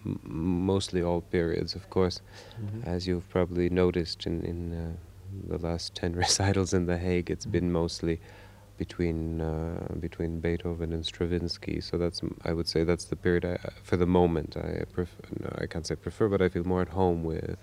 mostly 0.66 1.04
all 1.04 1.22
periods, 1.22 1.76
of 1.76 1.90
course, 1.90 2.20
mm-hmm. 2.62 2.84
as 2.84 3.08
you've 3.08 3.30
probably 3.30 3.70
noticed 3.70 4.26
in, 4.26 4.44
in 4.44 4.74
uh, 4.74 4.92
the 5.48 5.58
last 5.68 5.96
10 5.96 6.16
recitals 6.24 6.74
in 6.74 6.86
The 6.86 6.98
Hague, 6.98 7.32
it's 7.32 7.46
mm-hmm. 7.46 7.52
been 7.52 7.72
mostly 7.72 8.20
between 8.80 9.40
uh, 9.40 10.00
between 10.00 10.40
Beethoven 10.40 10.94
and 10.94 11.06
Stravinsky. 11.06 11.82
So 11.82 11.98
that's 11.98 12.22
I 12.22 12.52
would 12.52 12.70
say 12.70 12.86
that's 12.86 13.06
the 13.06 13.16
period 13.16 13.46
I, 13.46 13.58
for 13.84 13.98
the 13.98 14.06
moment 14.06 14.56
I 14.56 14.86
prefer. 14.92 15.18
No, 15.40 15.50
I 15.64 15.68
can't 15.68 15.86
say 15.86 15.96
prefer, 15.96 16.30
but 16.30 16.42
I 16.42 16.50
feel 16.50 16.64
more 16.64 16.82
at 16.82 16.90
home 16.90 17.28
with. 17.28 17.58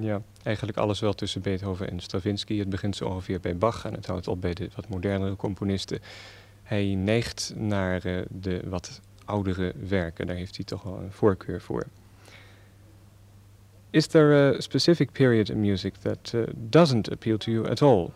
Ja, 0.00 0.22
eigenlijk 0.42 0.78
alles 0.78 1.00
wel 1.00 1.12
tussen 1.12 1.42
Beethoven 1.42 1.90
en 1.90 2.00
Stravinsky. 2.00 2.58
Het 2.58 2.68
begint 2.68 2.96
zo 2.96 3.04
ongeveer 3.04 3.40
bij 3.40 3.56
Bach 3.56 3.84
en 3.84 3.94
het 3.94 4.06
houdt 4.06 4.28
op 4.28 4.40
bij 4.40 4.54
de 4.54 4.68
wat 4.74 4.88
modernere 4.88 5.36
componisten. 5.36 5.98
Hij 6.62 6.94
neigt 6.94 7.52
naar 7.56 8.06
uh, 8.06 8.20
de 8.30 8.62
wat 8.68 9.00
oudere 9.24 9.72
werken. 9.88 10.26
Daar 10.26 10.36
heeft 10.36 10.56
hij 10.56 10.64
toch 10.64 10.82
wel 10.82 10.98
een 10.98 11.12
voorkeur 11.12 11.60
voor. 11.60 11.86
Is 13.90 14.06
there 14.06 14.56
a 14.56 14.60
specific 14.60 15.12
period 15.12 15.48
in 15.48 15.60
music 15.60 15.94
that 15.94 16.32
uh, 16.34 16.42
doesn't 16.54 17.10
appeal 17.10 17.36
to 17.36 17.50
you 17.50 17.68
at 17.68 17.82
all? 17.82 18.10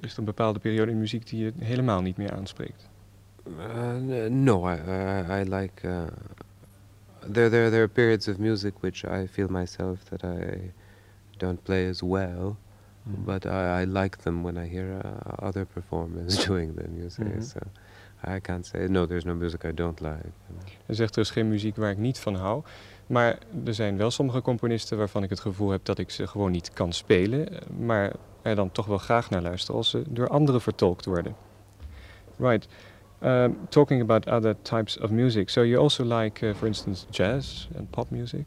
Is 0.00 0.12
er 0.12 0.18
een 0.18 0.24
bepaalde 0.24 0.58
periode 0.58 0.90
in 0.90 0.98
muziek 0.98 1.28
die 1.28 1.44
je 1.44 1.52
helemaal 1.58 2.02
niet 2.02 2.16
meer 2.16 2.32
aanspreekt? 2.32 2.88
Uh, 3.48 4.26
no, 4.30 4.68
I, 4.70 4.74
I, 4.74 5.40
I 5.40 5.54
like. 5.54 5.86
Uh, 5.86 6.02
there, 7.32 7.48
there, 7.50 7.70
there 7.70 7.82
are 7.82 7.88
periods 7.88 8.28
of 8.28 8.38
music 8.38 8.74
which 8.80 9.04
I 9.04 9.26
feel 9.26 9.48
myself 9.50 10.02
that 10.04 10.22
I 10.24 10.72
don't 11.36 11.62
play 11.62 11.88
as 11.88 12.00
well, 12.02 12.56
Mhm. 13.02 13.24
but 13.24 13.44
I, 13.44 13.82
I 13.82 13.86
like 13.86 14.16
them 14.16 14.42
when 14.42 14.56
I 14.64 14.68
hear 14.68 14.86
uh, 15.04 15.46
other 15.46 15.64
performers 15.66 16.36
doing 16.46 16.74
them. 16.76 16.96
You 16.96 17.10
see, 17.10 17.24
Mhm. 17.24 17.42
so 17.42 17.58
I 18.36 18.40
can't 18.40 18.66
say 18.66 18.86
no. 18.88 19.06
There's 19.06 19.24
no 19.24 19.34
music 19.34 19.64
I 19.64 19.74
don't 19.74 20.00
like. 20.00 20.28
Hij 20.86 20.94
zegt 20.94 21.14
er 21.16 21.22
is 21.22 21.30
geen 21.30 21.48
muziek 21.48 21.76
waar 21.76 21.90
ik 21.90 21.98
niet 21.98 22.18
van 22.18 22.34
hou. 22.34 22.62
Maar 23.06 23.38
er 23.64 23.74
zijn 23.74 23.96
wel 23.96 24.10
sommige 24.10 24.42
componisten 24.42 24.98
waarvan 24.98 25.22
ik 25.22 25.30
het 25.30 25.40
gevoel 25.40 25.70
heb 25.70 25.84
dat 25.84 25.98
ik 25.98 26.10
ze 26.10 26.26
gewoon 26.26 26.50
niet 26.50 26.70
kan 26.72 26.92
spelen. 26.92 27.48
eh, 27.52 27.58
Maar 27.78 28.12
er 28.48 28.56
dan 28.56 28.72
toch 28.72 28.86
wel 28.86 28.98
graag 28.98 29.30
naar 29.30 29.42
luister 29.42 29.74
als 29.74 29.90
ze 29.90 30.02
door 30.08 30.28
anderen 30.28 30.60
vertolkt 30.60 31.04
worden. 31.04 31.34
Right. 32.36 32.68
Um, 33.22 33.58
talking 33.68 34.00
about 34.02 34.26
other 34.28 34.56
types 34.62 34.98
of 34.98 35.10
music. 35.10 35.48
So 35.50 35.62
you 35.64 35.82
also 35.82 36.04
like, 36.04 36.48
uh, 36.48 36.54
for 36.54 36.66
instance, 36.66 37.06
jazz 37.10 37.68
and 37.76 37.90
pop 37.90 38.10
music? 38.10 38.44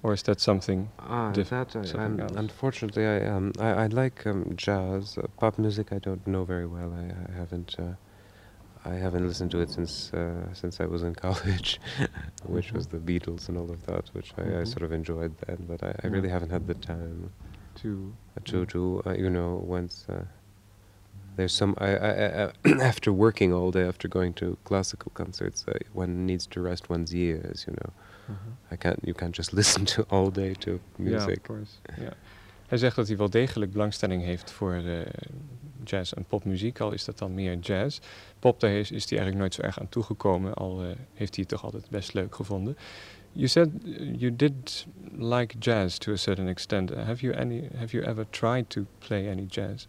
Or 0.00 0.12
is 0.12 0.22
that 0.22 0.40
something? 0.40 0.88
Ah, 0.96 1.30
Diff- 1.32 1.48
that 1.48 1.76
I, 1.76 1.84
something 1.86 2.20
um, 2.20 2.20
else. 2.20 2.36
unfortunately 2.38 3.04
I 3.06 3.28
um 3.36 3.50
I, 3.60 3.84
I 3.84 3.86
like 3.86 4.26
um, 4.30 4.44
jazz, 4.56 5.16
uh, 5.18 5.22
pop 5.36 5.56
music. 5.58 5.92
I 5.92 5.98
don't 6.00 6.24
know 6.26 6.44
very 6.44 6.66
well. 6.66 6.92
I, 6.92 7.32
I 7.32 7.36
haven't 7.38 7.76
uh, 7.78 7.94
I 8.84 8.98
haven't 8.98 9.26
listened 9.28 9.50
to 9.50 9.60
it 9.60 9.70
since 9.70 10.10
uh, 10.16 10.52
since 10.52 10.82
I 10.84 10.86
was 10.86 11.02
in 11.02 11.14
college, 11.26 11.80
which 12.46 12.72
was 12.72 12.86
the 12.86 12.98
Beatles 12.98 13.48
and 13.48 13.56
all 13.56 13.70
of 13.70 13.80
that, 13.86 14.10
which 14.14 14.32
I, 14.36 14.42
I 14.42 14.46
Mhm. 14.62 14.66
sort 14.66 14.82
of 14.82 14.92
enjoyed 14.92 15.32
then. 15.46 15.58
But 15.68 15.82
I, 15.84 15.94
I 16.02 16.08
really 16.08 16.28
haven't 16.30 16.50
had 16.50 16.66
the 16.66 16.74
time 16.74 17.30
To, 17.82 18.12
uh, 18.36 18.40
to 18.44 18.66
to 18.66 19.02
uh, 19.06 19.12
you 19.12 19.28
know 19.30 19.62
once. 19.66 20.06
Uh, 20.08 20.24
there's 21.36 21.54
some 21.54 21.74
I, 21.78 21.96
I, 21.96 22.44
I 22.44 22.52
after 22.80 23.12
working 23.12 23.52
all 23.52 23.70
day 23.70 23.88
after 23.88 24.08
going 24.08 24.34
to 24.34 24.56
classical 24.64 25.10
concerts 25.14 25.64
uh, 25.66 25.72
one 25.94 26.26
needs 26.26 26.46
to 26.48 26.60
rest 26.60 26.90
one's 26.90 27.14
ears 27.14 27.64
you 27.66 27.74
know 27.74 28.36
I 28.70 28.76
can't 28.76 28.98
you 29.02 29.14
can't 29.14 29.34
just 29.34 29.52
listen 29.60 29.86
to 29.86 30.02
all 30.10 30.30
day 30.30 30.54
to 30.54 30.78
music 30.98 31.38
of 31.38 31.42
course. 31.42 31.72
Ja. 32.04 32.12
Hij 32.72 32.80
zegt 32.80 32.96
dat 32.96 33.08
hij 33.08 33.16
wel 33.16 33.30
degelijk 33.30 33.72
belangstelling 33.72 34.22
heeft 34.22 34.50
voor 34.50 34.72
eh, 34.74 35.00
jazz 35.84 36.12
en 36.12 36.24
popmuziek, 36.24 36.80
al 36.80 36.92
is 36.92 37.04
dat 37.04 37.18
dan 37.18 37.34
meer 37.34 37.58
jazz. 37.58 38.00
Pop, 38.38 38.60
daar 38.60 38.70
is, 38.70 38.90
is 38.90 39.10
hij 39.10 39.18
eigenlijk 39.18 39.38
nooit 39.38 39.54
zo 39.54 39.62
erg 39.62 39.80
aan 39.80 39.88
toegekomen, 39.88 40.54
al 40.54 40.82
eh, 40.82 40.88
heeft 41.14 41.34
hij 41.34 41.44
het 41.44 41.48
toch 41.48 41.64
altijd 41.64 41.90
best 41.90 42.12
leuk 42.12 42.34
gevonden. 42.34 42.76
You 43.34 43.48
said 43.48 43.80
you 43.84 44.30
did 44.30 44.72
like 45.16 45.58
jazz 45.58 45.98
to 46.00 46.12
a 46.12 46.18
certain 46.18 46.48
extent. 46.48 46.90
Have 46.90 47.22
you 47.22 47.32
any? 47.32 47.68
Have 47.78 47.94
you 47.94 48.02
ever 48.02 48.24
tried 48.24 48.68
to 48.70 48.86
play 49.00 49.26
any 49.28 49.46
jazz? 49.46 49.88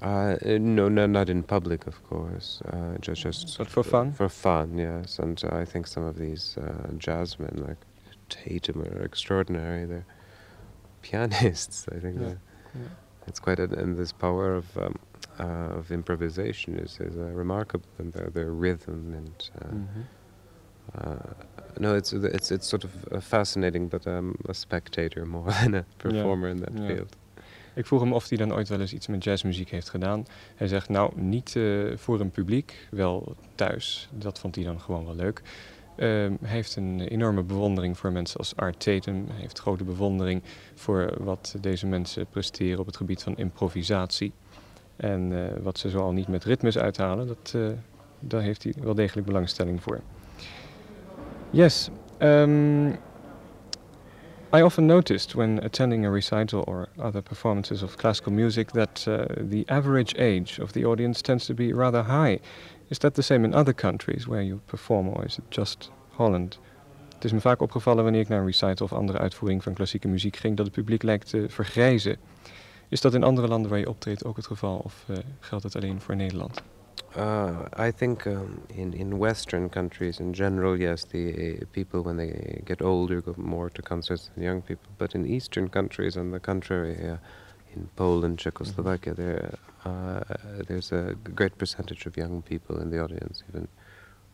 Uh, 0.00 0.36
uh, 0.44 0.58
no, 0.60 0.88
no, 0.88 1.06
not 1.06 1.28
in 1.28 1.42
public, 1.42 1.86
of 1.86 2.02
course. 2.08 2.62
Uh, 2.72 2.96
just, 3.00 3.22
just 3.22 3.58
But 3.58 3.68
for 3.68 3.82
fun? 3.82 4.12
For 4.12 4.28
fun, 4.28 4.78
yes. 4.78 5.18
And 5.18 5.42
uh, 5.44 5.56
I 5.56 5.64
think 5.64 5.86
some 5.86 6.04
of 6.04 6.16
these 6.16 6.56
uh, 6.56 6.88
jazzmen, 6.98 7.66
like 7.66 7.76
Tatum, 8.28 8.82
are 8.82 9.02
extraordinary. 9.02 9.84
They're 9.84 10.06
pianists. 11.02 11.86
I 11.94 11.98
think 11.98 12.20
Yeah, 12.20 12.34
yeah. 12.74 12.80
it's 13.26 13.38
quite, 13.40 13.58
a, 13.58 13.64
and 13.64 13.96
this 13.98 14.12
power 14.12 14.54
of 14.54 14.76
um, 14.78 14.96
uh, 15.38 15.78
of 15.78 15.90
improvisation 15.90 16.78
is 16.78 16.98
is 17.00 17.16
uh, 17.16 17.24
remarkable, 17.34 17.88
and 17.98 18.12
their 18.12 18.30
their 18.30 18.50
rhythm 18.52 19.14
and. 19.14 19.50
Uh, 19.60 19.74
Mhm. 19.74 20.04
Uh, 20.98 21.10
no, 21.78 21.94
it's 21.94 22.12
it's 22.12 22.50
it's 22.50 22.68
sort 22.68 22.84
of 22.84 23.24
fascinating, 23.24 23.90
but 23.90 24.06
I'm 24.06 24.34
a 24.48 24.52
spectator 24.52 25.26
more 25.26 25.52
than 25.62 25.74
a 25.74 25.84
performer 25.96 26.48
in 26.48 26.60
that 26.60 26.72
yeah. 26.74 26.86
field. 26.86 27.16
Ik 27.74 27.86
vroeg 27.86 28.00
hem 28.00 28.12
of 28.12 28.28
hij 28.28 28.38
dan 28.38 28.54
ooit 28.54 28.68
wel 28.68 28.80
eens 28.80 28.92
iets 28.92 29.06
met 29.06 29.24
jazzmuziek 29.24 29.70
heeft 29.70 29.88
gedaan. 29.88 30.26
Hij 30.54 30.68
zegt, 30.68 30.88
nou, 30.88 31.20
niet 31.20 31.56
eh, 31.56 31.96
voor 31.96 32.20
een 32.20 32.30
publiek, 32.30 32.88
wel 32.90 33.36
thuis. 33.54 34.08
Dat 34.12 34.38
vond 34.38 34.54
hij 34.54 34.64
dan 34.64 34.80
gewoon 34.80 35.04
wel 35.04 35.14
leuk. 35.14 35.42
Ehm, 35.96 36.32
hij 36.40 36.50
heeft 36.50 36.76
een 36.76 37.00
enorme 37.00 37.42
bewondering 37.42 37.98
voor 37.98 38.12
mensen 38.12 38.38
als 38.38 38.56
Art 38.56 38.80
Tatum. 38.80 39.26
Hij 39.30 39.40
heeft 39.40 39.58
grote 39.58 39.84
bewondering 39.84 40.42
voor 40.74 41.14
wat 41.24 41.54
deze 41.60 41.86
mensen 41.86 42.26
presteren 42.26 42.78
op 42.78 42.86
het 42.86 42.96
gebied 42.96 43.22
van 43.22 43.36
improvisatie. 43.36 44.32
En 44.96 45.32
eh, 45.32 45.62
wat 45.62 45.78
ze 45.78 45.90
zoal 45.90 46.12
niet 46.12 46.28
met 46.28 46.44
ritmes 46.44 46.78
uithalen, 46.78 47.26
dat, 47.26 47.52
eh, 47.56 47.66
daar 48.20 48.42
heeft 48.42 48.62
hij 48.62 48.74
wel 48.80 48.94
degelijk 48.94 49.26
belangstelling 49.26 49.82
voor. 49.82 50.00
Yes. 51.52 51.90
um, 52.20 52.98
I 54.54 54.60
often 54.62 54.86
noticed 54.86 55.34
when 55.34 55.58
attending 55.62 56.04
a 56.04 56.10
recital 56.10 56.64
or 56.66 56.88
other 56.98 57.22
performances 57.22 57.82
of 57.82 57.96
classical 57.96 58.32
music 58.32 58.72
that 58.72 59.06
uh, 59.08 59.24
the 59.38 59.64
average 59.68 60.14
age 60.18 60.58
of 60.60 60.72
the 60.72 60.84
audience 60.84 61.22
tends 61.22 61.46
to 61.46 61.54
be 61.54 61.72
rather 61.72 62.02
high. 62.02 62.40
Is 62.88 62.98
that 62.98 63.14
the 63.14 63.22
same 63.22 63.44
in 63.44 63.54
other 63.54 63.72
countries 63.74 64.26
where 64.26 64.42
you 64.42 64.60
perform, 64.66 65.08
or 65.08 65.24
is 65.24 65.38
it 65.38 65.44
just 65.50 65.90
Holland? 66.10 66.58
Het 67.14 67.24
is 67.24 67.32
me 67.32 67.40
vaak 67.40 67.60
opgevallen 67.60 68.02
wanneer 68.02 68.20
ik 68.20 68.28
naar 68.28 68.38
een 68.38 68.46
recital 68.46 68.86
of 68.86 68.92
andere 68.92 69.18
uitvoering 69.18 69.62
van 69.62 69.74
klassieke 69.74 70.08
muziek 70.08 70.36
ging, 70.36 70.56
dat 70.56 70.66
het 70.66 70.74
publiek 70.74 71.02
lijkt 71.02 71.28
te 71.28 71.46
vergrijzen. 71.48 72.16
Is 72.88 73.00
dat 73.00 73.14
in 73.14 73.22
andere 73.22 73.48
landen 73.48 73.70
waar 73.70 73.78
je 73.78 73.88
optreedt 73.88 74.24
ook 74.24 74.36
het 74.36 74.46
geval, 74.46 74.78
of 74.84 75.04
uh, 75.10 75.16
geldt 75.40 75.64
het 75.64 75.76
alleen 75.76 76.00
voor 76.00 76.16
Nederland? 76.16 76.62
Uh, 77.16 77.68
I 77.76 77.90
think 77.90 78.26
um, 78.26 78.62
in 78.74 78.94
in 78.94 79.18
Western 79.18 79.68
countries 79.68 80.20
in 80.20 80.32
general, 80.32 80.80
yes, 80.80 81.04
the 81.04 81.58
uh, 81.60 81.64
people 81.72 82.00
when 82.02 82.16
they 82.16 82.62
get 82.64 82.80
older 82.80 83.20
go 83.20 83.34
more 83.36 83.70
to 83.70 83.82
concerts 83.82 84.30
than 84.34 84.42
young 84.44 84.62
people. 84.62 84.88
But 84.98 85.14
in 85.14 85.26
Eastern 85.26 85.68
countries, 85.68 86.16
on 86.16 86.30
the 86.30 86.40
contrary, 86.40 86.96
uh, 86.96 87.18
in 87.74 87.88
Poland, 87.96 88.38
Czechoslovakia, 88.38 89.14
there 89.14 89.54
uh, 89.84 90.20
there's 90.68 90.92
a 90.92 91.14
great 91.34 91.58
percentage 91.58 92.06
of 92.06 92.16
young 92.16 92.42
people 92.42 92.80
in 92.80 92.90
the 92.90 93.02
audience, 93.04 93.44
even 93.48 93.68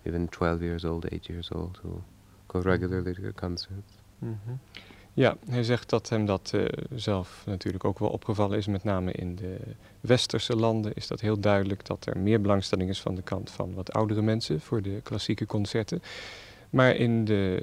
even 0.06 0.28
12 0.28 0.62
years 0.62 0.84
old, 0.84 1.06
8 1.12 1.28
years 1.28 1.48
old, 1.52 1.80
who 1.82 2.02
go 2.48 2.60
regularly 2.60 3.14
to 3.14 3.32
concerts. 3.32 3.98
Ja, 5.18 5.36
hij 5.48 5.62
zegt 5.62 5.90
dat 5.90 6.08
hem 6.08 6.26
dat 6.26 6.52
uh, 6.54 6.64
zelf 6.94 7.42
natuurlijk 7.46 7.84
ook 7.84 7.98
wel 7.98 8.08
opgevallen 8.08 8.58
is. 8.58 8.66
Met 8.66 8.84
name 8.84 9.12
in 9.12 9.36
de 9.36 9.56
westerse 10.00 10.56
landen 10.56 10.94
is 10.94 11.06
dat 11.06 11.20
heel 11.20 11.40
duidelijk 11.40 11.86
dat 11.86 12.06
er 12.06 12.18
meer 12.18 12.40
belangstelling 12.40 12.90
is 12.90 13.00
van 13.00 13.14
de 13.14 13.22
kant 13.22 13.50
van 13.50 13.74
wat 13.74 13.92
oudere 13.92 14.22
mensen 14.22 14.60
voor 14.60 14.82
de 14.82 15.00
klassieke 15.02 15.46
concerten. 15.46 16.02
Maar 16.70 16.94
in 16.94 17.24
de 17.24 17.62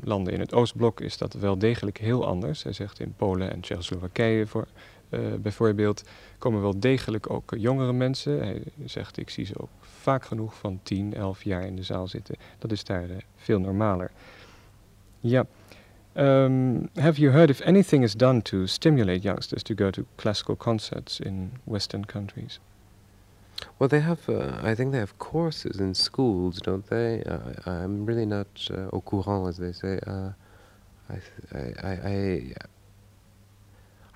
landen 0.00 0.32
in 0.32 0.40
het 0.40 0.54
Oostblok 0.54 1.00
is 1.00 1.18
dat 1.18 1.32
wel 1.32 1.58
degelijk 1.58 1.98
heel 1.98 2.26
anders. 2.26 2.62
Hij 2.62 2.72
zegt 2.72 3.00
in 3.00 3.14
Polen 3.16 3.52
en 3.52 3.60
Tsjechoslowakije 3.60 4.46
voor, 4.46 4.66
uh, 5.10 5.20
bijvoorbeeld 5.34 6.02
komen 6.38 6.62
wel 6.62 6.80
degelijk 6.80 7.30
ook 7.30 7.54
jongere 7.56 7.92
mensen. 7.92 8.38
Hij 8.38 8.62
zegt 8.84 9.16
ik 9.18 9.30
zie 9.30 9.44
ze 9.44 9.60
ook 9.60 9.70
vaak 9.80 10.24
genoeg 10.24 10.54
van 10.54 10.80
10, 10.82 11.14
11 11.14 11.42
jaar 11.42 11.66
in 11.66 11.76
de 11.76 11.82
zaal 11.82 12.08
zitten. 12.08 12.36
Dat 12.58 12.72
is 12.72 12.84
daar 12.84 13.08
veel 13.36 13.60
normaler. 13.60 14.10
Ja. 15.20 15.46
Um, 16.16 16.90
have 16.96 17.18
you 17.18 17.30
heard 17.30 17.50
if 17.50 17.60
anything 17.62 18.02
is 18.02 18.14
done 18.14 18.42
to 18.42 18.66
stimulate 18.66 19.24
youngsters 19.24 19.62
to 19.64 19.74
go 19.74 19.90
to 19.92 20.06
classical 20.16 20.56
concerts 20.56 21.20
in 21.20 21.52
Western 21.66 22.04
countries? 22.04 22.58
Well, 23.78 23.88
they 23.88 24.00
have. 24.00 24.28
Uh, 24.28 24.58
I 24.62 24.74
think 24.74 24.92
they 24.92 24.98
have 24.98 25.18
courses 25.18 25.78
in 25.78 25.94
schools, 25.94 26.60
don't 26.60 26.86
they? 26.88 27.22
Uh, 27.24 27.52
I'm 27.66 28.06
really 28.06 28.26
not 28.26 28.46
uh, 28.70 28.88
au 28.92 29.00
courant, 29.00 29.48
as 29.48 29.58
they 29.58 29.72
say. 29.72 30.00
Uh, 30.06 30.30
I, 31.08 31.18
I, 31.52 31.72
I, 31.82 31.90
I, 31.90 32.52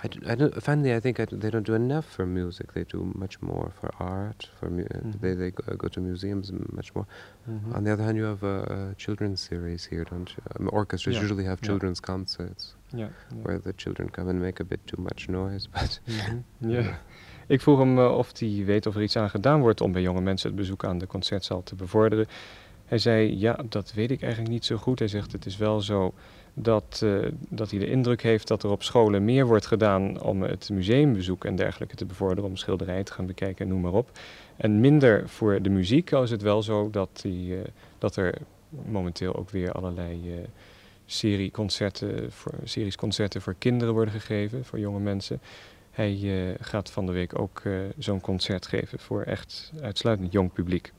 I, 0.04 0.08
d- 0.08 0.26
I 0.32 0.34
don't, 0.36 0.62
finally, 0.62 0.96
I 0.96 1.00
think 1.00 1.18
I 1.18 1.24
d- 1.24 1.36
they 1.38 1.50
don't 1.50 1.66
do 1.66 1.74
enough 1.74 2.04
for 2.14 2.26
music. 2.26 2.72
They 2.72 2.84
do 2.84 3.10
much 3.14 3.40
more 3.40 3.70
for 3.80 3.90
art. 3.98 4.50
For 4.58 4.70
mu- 4.70 4.82
uh, 4.94 5.00
Mhm. 5.02 5.20
they 5.20 5.34
they 5.36 5.50
go, 5.50 5.76
go 5.76 5.88
to 5.88 6.00
museums 6.00 6.50
much 6.72 6.92
more. 6.94 7.06
On 7.72 7.84
the 7.84 7.92
other 7.92 8.04
hand, 8.04 8.16
you 8.16 8.26
have 8.26 8.42
a, 8.46 8.62
a 8.72 8.94
children's 8.96 9.44
series 9.44 9.88
here, 9.88 10.04
don't 10.10 10.30
you? 10.30 10.42
Um, 10.60 10.68
orchestras 10.68 11.14
Yeah, 11.14 11.22
usually 11.24 11.44
have 11.46 11.58
yeah. 11.60 11.70
children's 11.70 12.00
concerts 12.00 12.76
Ja. 12.88 13.08
where 13.42 13.60
the 13.60 13.72
children 13.76 14.10
come 14.10 14.30
and 14.30 14.40
make 14.40 14.62
a 14.62 14.66
bit 14.66 14.78
too 14.84 15.02
much 15.02 15.28
noise, 15.28 15.68
but. 15.80 16.00
ja. 16.58 16.98
Ik 17.46 17.60
vroeg 17.60 17.78
hem 17.78 17.98
uh, 17.98 18.16
of 18.16 18.38
hij 18.38 18.62
weet 18.64 18.86
of 18.86 18.94
er 18.96 19.02
iets 19.02 19.16
aan 19.16 19.30
gedaan 19.30 19.60
wordt 19.60 19.80
om 19.80 19.92
bij 19.92 20.02
jonge 20.02 20.20
mensen 20.20 20.48
het 20.48 20.58
bezoek 20.58 20.84
aan 20.84 20.98
de 20.98 21.06
concertzaal 21.06 21.62
te 21.62 21.74
bevorderen. 21.74 22.26
Hij 22.84 22.98
zei, 22.98 23.38
ja, 23.38 23.58
dat 23.68 23.92
weet 23.92 24.10
ik 24.10 24.22
eigenlijk 24.22 24.52
niet 24.52 24.64
zo 24.64 24.76
goed. 24.76 24.98
Hij 24.98 25.08
zegt, 25.08 25.32
het 25.32 25.46
is 25.46 25.56
wel 25.56 25.80
zo 25.80 26.14
dat, 26.54 27.00
uh, 27.04 27.28
dat 27.48 27.70
hij 27.70 27.78
de 27.78 27.90
indruk 27.90 28.22
heeft 28.22 28.48
dat 28.48 28.62
er 28.62 28.70
op 28.70 28.82
scholen 28.82 29.24
meer 29.24 29.46
wordt 29.46 29.66
gedaan 29.66 30.22
om 30.22 30.42
het 30.42 30.70
museumbezoek 30.70 31.44
en 31.44 31.56
dergelijke 31.56 31.96
te 31.96 32.04
bevorderen, 32.04 32.50
om 32.50 32.56
schilderijen 32.56 33.04
te 33.04 33.12
gaan 33.12 33.26
bekijken 33.26 33.64
en 33.64 33.70
noem 33.70 33.80
maar 33.80 33.92
op. 33.92 34.10
En 34.56 34.80
minder 34.80 35.28
voor 35.28 35.62
de 35.62 35.70
muziek, 35.70 36.12
al 36.12 36.22
is 36.22 36.30
het 36.30 36.42
wel 36.42 36.62
zo 36.62 36.90
dat, 36.90 37.20
die, 37.22 37.56
uh, 37.56 37.60
dat 37.98 38.16
er 38.16 38.34
momenteel 38.68 39.34
ook 39.36 39.50
weer 39.50 39.72
allerlei 39.72 40.20
uh, 40.26 40.44
serie 41.06 41.50
concerten 41.50 42.32
voor, 42.32 42.52
series 42.64 42.96
concerten 42.96 43.42
voor 43.42 43.54
kinderen 43.58 43.94
worden 43.94 44.14
gegeven, 44.14 44.64
voor 44.64 44.78
jonge 44.78 45.00
mensen. 45.00 45.40
Hij 45.90 46.56
gaat 46.60 46.90
van 46.90 47.06
de 47.06 47.12
week 47.12 47.38
ook 47.38 47.62
zo'n 47.98 48.20
concert 48.20 48.66
geven 48.66 48.98
voor 48.98 49.22
echt 49.22 49.72
uitsluitend 49.82 50.32
jong 50.32 50.52
publiek. 50.52 50.92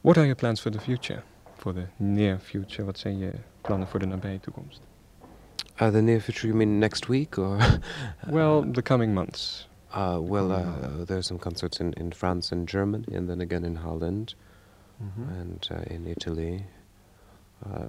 What 0.00 0.16
are 0.16 0.26
your 0.26 0.40
plans 0.40 0.60
for 0.60 0.70
the 0.70 0.80
future? 0.80 1.22
For 1.56 1.74
the 1.74 1.86
near 1.96 2.38
future? 2.38 2.84
Wat 2.84 2.98
zijn 2.98 3.18
je 3.18 3.32
plannen 3.60 3.88
voor 3.88 3.98
de 3.98 4.06
nabije 4.06 4.40
toekomst? 4.40 4.80
Uh, 5.82 5.88
the 5.88 6.00
near 6.00 6.20
future, 6.20 6.46
you 6.46 6.56
mean 6.58 6.78
next 6.78 7.06
week 7.06 7.36
or? 7.38 7.56
well, 8.36 8.70
the 8.72 8.82
coming 8.82 9.12
months. 9.14 9.68
Uh, 9.94 10.18
well, 10.28 10.50
uh, 10.50 11.04
there's 11.04 11.26
some 11.26 11.40
concerts 11.40 11.78
in, 11.78 11.92
in 11.92 12.12
France 12.14 12.54
and 12.54 12.68
Germany, 12.70 13.16
and 13.16 13.26
then 13.28 13.40
again 13.40 13.64
in 13.64 13.76
Holland 13.76 14.34
Mm-hmm. 15.02 15.40
and 15.40 15.68
uh, 15.72 15.94
in 15.94 16.06
Italy. 16.06 16.64
uh, 17.66 17.88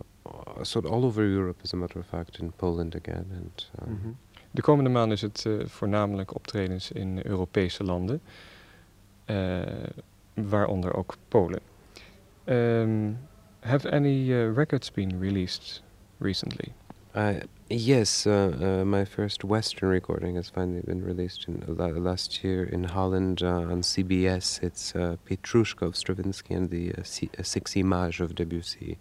sort 0.64 0.86
of 0.86 0.92
all 0.92 1.04
over 1.04 1.24
Europe, 1.28 1.60
as 1.64 1.74
a 1.74 1.76
matter 1.78 2.00
of 2.00 2.06
fact, 2.06 2.40
in 2.40 2.52
Poland 2.52 2.96
again. 2.96 3.26
And 3.36 3.66
um, 3.82 3.94
Mhm. 3.94 4.12
De 4.52 4.62
komende 4.62 4.90
maanden 4.90 5.12
is 5.16 5.22
het 5.22 5.46
eh, 5.46 5.66
voornamelijk 5.66 6.36
optredens 6.36 6.92
in 6.92 7.20
Europese 7.26 7.84
landen, 7.84 8.22
eh, 9.26 9.62
waaronder 10.34 10.96
ook 10.96 11.16
Polen. 11.28 11.60
Um, 12.46 13.18
have 13.63 13.86
any 13.86 14.34
uh, 14.34 14.45
records 14.47 14.89
been 14.89 15.19
released 15.19 15.82
recently? 16.19 16.74
Uh, 17.13 17.34
yes, 17.69 18.26
uh, 18.26 18.32
uh, 18.82 18.86
my 18.86 19.06
first 19.06 19.43
Western 19.43 19.89
recording 19.89 20.36
has 20.36 20.50
finally 20.50 20.82
been 20.86 21.04
released 21.04 21.47
in 21.47 21.62
la- 21.67 21.88
last 21.88 22.43
year 22.43 22.63
in 22.63 22.86
Holland 22.86 23.41
uh, 23.41 23.71
on 23.71 23.82
CBS. 23.82 24.63
It's 24.63 24.95
uh, 24.95 25.17
Petrushka 25.26 25.86
of 25.88 25.95
Stravinsky 25.95 26.54
and 26.54 26.69
the 26.69 26.91
uh, 26.93 27.04
si- 27.04 27.30
uh, 27.38 27.43
Six 27.43 27.76
Images 27.76 28.21
of 28.21 28.36
Debussy. 28.36 28.97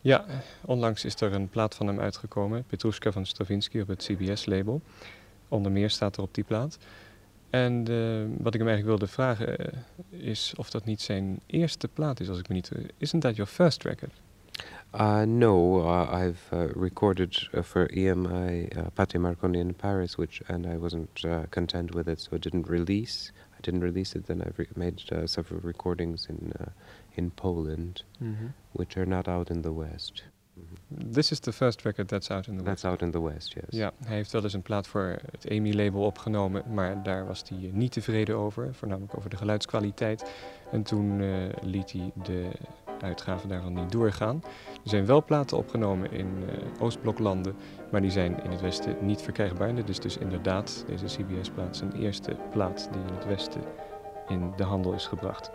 Ja, 0.00 0.24
onlangs 0.64 1.04
is 1.04 1.20
er 1.20 1.32
een 1.32 1.48
plaat 1.48 1.74
van 1.74 1.86
hem 1.86 2.00
uitgekomen, 2.00 2.64
Petrushka 2.66 3.12
van 3.12 3.26
Stravinsky 3.26 3.80
op 3.80 3.88
het 3.88 4.02
CBS-label. 4.02 4.80
Onder 5.48 5.72
meer 5.72 5.90
staat 5.90 6.16
er 6.16 6.22
op 6.22 6.34
die 6.34 6.44
plaat. 6.44 6.78
En 7.64 7.86
eh, 7.88 8.42
wat 8.42 8.54
ik 8.54 8.60
hem 8.60 8.68
eigenlijk 8.68 8.98
wilde 8.98 9.06
vragen 9.06 9.58
eh, 9.58 9.72
is 10.10 10.54
of 10.56 10.70
dat 10.70 10.84
niet 10.84 11.00
zijn 11.00 11.40
eerste 11.46 11.88
plaat 11.88 12.20
is, 12.20 12.28
als 12.28 12.38
ik 12.38 12.48
me 12.48 12.54
niet... 12.54 12.70
Isn't 12.98 13.22
that 13.22 13.36
your 13.36 13.50
first 13.50 13.82
record? 13.84 14.12
Uh, 14.94 15.22
no, 15.22 15.80
uh, 15.80 16.26
I've 16.26 16.56
uh, 16.56 16.64
recorded 16.82 17.48
uh, 17.52 17.62
for 17.62 17.90
EMI 17.90 18.68
uh, 18.76 18.86
Pate 18.94 19.18
Marconi 19.18 19.58
in 19.58 19.74
Paris, 19.74 20.16
which 20.16 20.42
and 20.46 20.66
I 20.66 20.78
wasn't 20.78 21.24
uh, 21.24 21.38
content 21.50 21.94
with 21.94 22.08
it, 22.08 22.20
so 22.20 22.36
I 22.36 22.38
didn't 22.38 22.68
release. 22.68 23.32
I 23.58 23.60
didn't 23.60 23.82
release 23.82 24.18
it. 24.18 24.26
Then 24.26 24.40
I've 24.40 24.58
re- 24.58 24.68
made 24.74 25.02
uh, 25.12 25.26
several 25.26 25.60
recordings 25.60 26.26
in 26.28 26.52
uh, 26.60 26.70
in 27.14 27.30
Poland, 27.30 28.04
which 28.72 28.96
are 28.96 29.06
not 29.06 29.28
out 29.28 29.50
in 29.50 29.62
the 29.62 29.72
West. 29.72 30.22
This 31.12 31.30
is 31.30 31.38
the 31.38 31.52
first 31.52 31.82
record 31.82 32.08
that's 32.08 32.30
out 32.30 32.46
in 32.46 32.56
the 32.56 32.62
That's 32.64 32.82
West. 32.82 32.94
out 32.94 33.02
in 33.02 33.10
the 33.10 33.22
West, 33.22 33.52
yes. 33.52 33.64
Ja, 33.68 33.92
hij 34.04 34.16
heeft 34.16 34.32
wel 34.32 34.42
eens 34.42 34.52
een 34.52 34.62
plaat 34.62 34.86
voor 34.86 35.16
het 35.30 35.44
EMI-label 35.44 36.02
opgenomen, 36.02 36.62
maar 36.74 37.02
daar 37.02 37.26
was 37.26 37.42
hij 37.48 37.58
eh, 37.58 37.72
niet 37.72 37.92
tevreden 37.92 38.36
over, 38.36 38.74
voornamelijk 38.74 39.16
over 39.16 39.30
de 39.30 39.36
geluidskwaliteit. 39.36 40.30
En 40.70 40.82
toen 40.82 41.20
eh, 41.20 41.28
liet 41.62 41.92
hij 41.92 42.10
de 42.22 42.48
uitgave 43.00 43.46
daarvan 43.46 43.72
niet 43.72 43.92
doorgaan. 43.92 44.42
Er 44.84 44.90
zijn 44.90 45.06
wel 45.06 45.24
platen 45.24 45.56
opgenomen 45.56 46.12
in 46.12 46.28
eh, 46.48 46.82
Oostbloklanden, 46.82 47.54
maar 47.90 48.00
die 48.00 48.10
zijn 48.10 48.42
in 48.44 48.50
het 48.50 48.60
Westen 48.60 48.96
niet 49.00 49.22
verkrijgbaar. 49.22 49.74
Dit 49.74 49.88
is 49.88 50.00
dus 50.00 50.16
inderdaad, 50.16 50.84
deze 50.86 51.04
CBS-plaat, 51.04 51.76
zijn 51.76 51.92
eerste 51.92 52.36
plaat 52.50 52.88
die 52.92 53.02
in 53.02 53.14
het 53.14 53.26
Westen 53.26 53.62
in 54.28 54.52
de 54.56 54.64
handel 54.64 54.92
is 54.92 55.06
gebracht. 55.06 55.50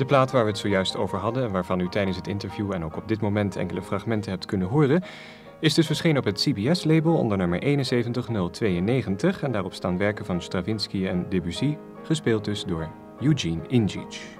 De 0.00 0.06
plaat 0.06 0.30
waar 0.30 0.44
we 0.44 0.50
het 0.50 0.58
zojuist 0.58 0.96
over 0.96 1.18
hadden 1.18 1.44
en 1.44 1.50
waarvan 1.50 1.80
u 1.80 1.88
tijdens 1.88 2.16
het 2.16 2.26
interview 2.26 2.72
en 2.72 2.84
ook 2.84 2.96
op 2.96 3.08
dit 3.08 3.20
moment 3.20 3.56
enkele 3.56 3.82
fragmenten 3.82 4.30
hebt 4.30 4.46
kunnen 4.46 4.68
horen, 4.68 5.02
is 5.58 5.74
dus 5.74 5.86
verschenen 5.86 6.18
op 6.18 6.24
het 6.24 6.40
CBS-label 6.40 7.16
onder 7.16 7.36
nummer 7.36 7.58
71092 7.62 9.42
en 9.42 9.52
daarop 9.52 9.72
staan 9.72 9.98
werken 9.98 10.24
van 10.24 10.42
Stravinsky 10.42 11.06
en 11.06 11.26
Debussy, 11.28 11.76
gespeeld 12.02 12.44
dus 12.44 12.64
door 12.64 12.88
Eugene 13.20 13.60
Ingic. 13.68 14.39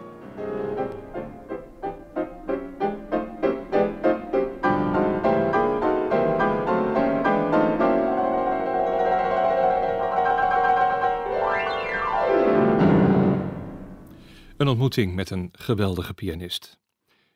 Een 14.61 14.69
ontmoeting 14.69 15.15
met 15.15 15.31
een 15.31 15.49
geweldige 15.53 16.15
pianist. 16.15 16.79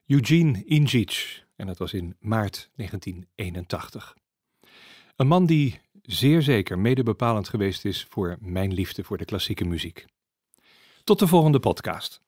Eugene 0.06 0.64
Ingic, 0.64 1.44
en 1.56 1.66
dat 1.66 1.78
was 1.78 1.92
in 1.92 2.16
maart 2.20 2.70
1981. 2.74 4.16
Een 5.16 5.26
man 5.26 5.46
die 5.46 5.80
zeer 6.02 6.42
zeker 6.42 6.78
mede 6.78 7.02
bepalend 7.02 7.48
geweest 7.48 7.84
is 7.84 8.06
voor 8.08 8.36
mijn 8.40 8.72
liefde 8.72 9.04
voor 9.04 9.16
de 9.16 9.24
klassieke 9.24 9.64
muziek. 9.64 10.06
Tot 11.04 11.18
de 11.18 11.26
volgende 11.26 11.60
podcast. 11.60 12.23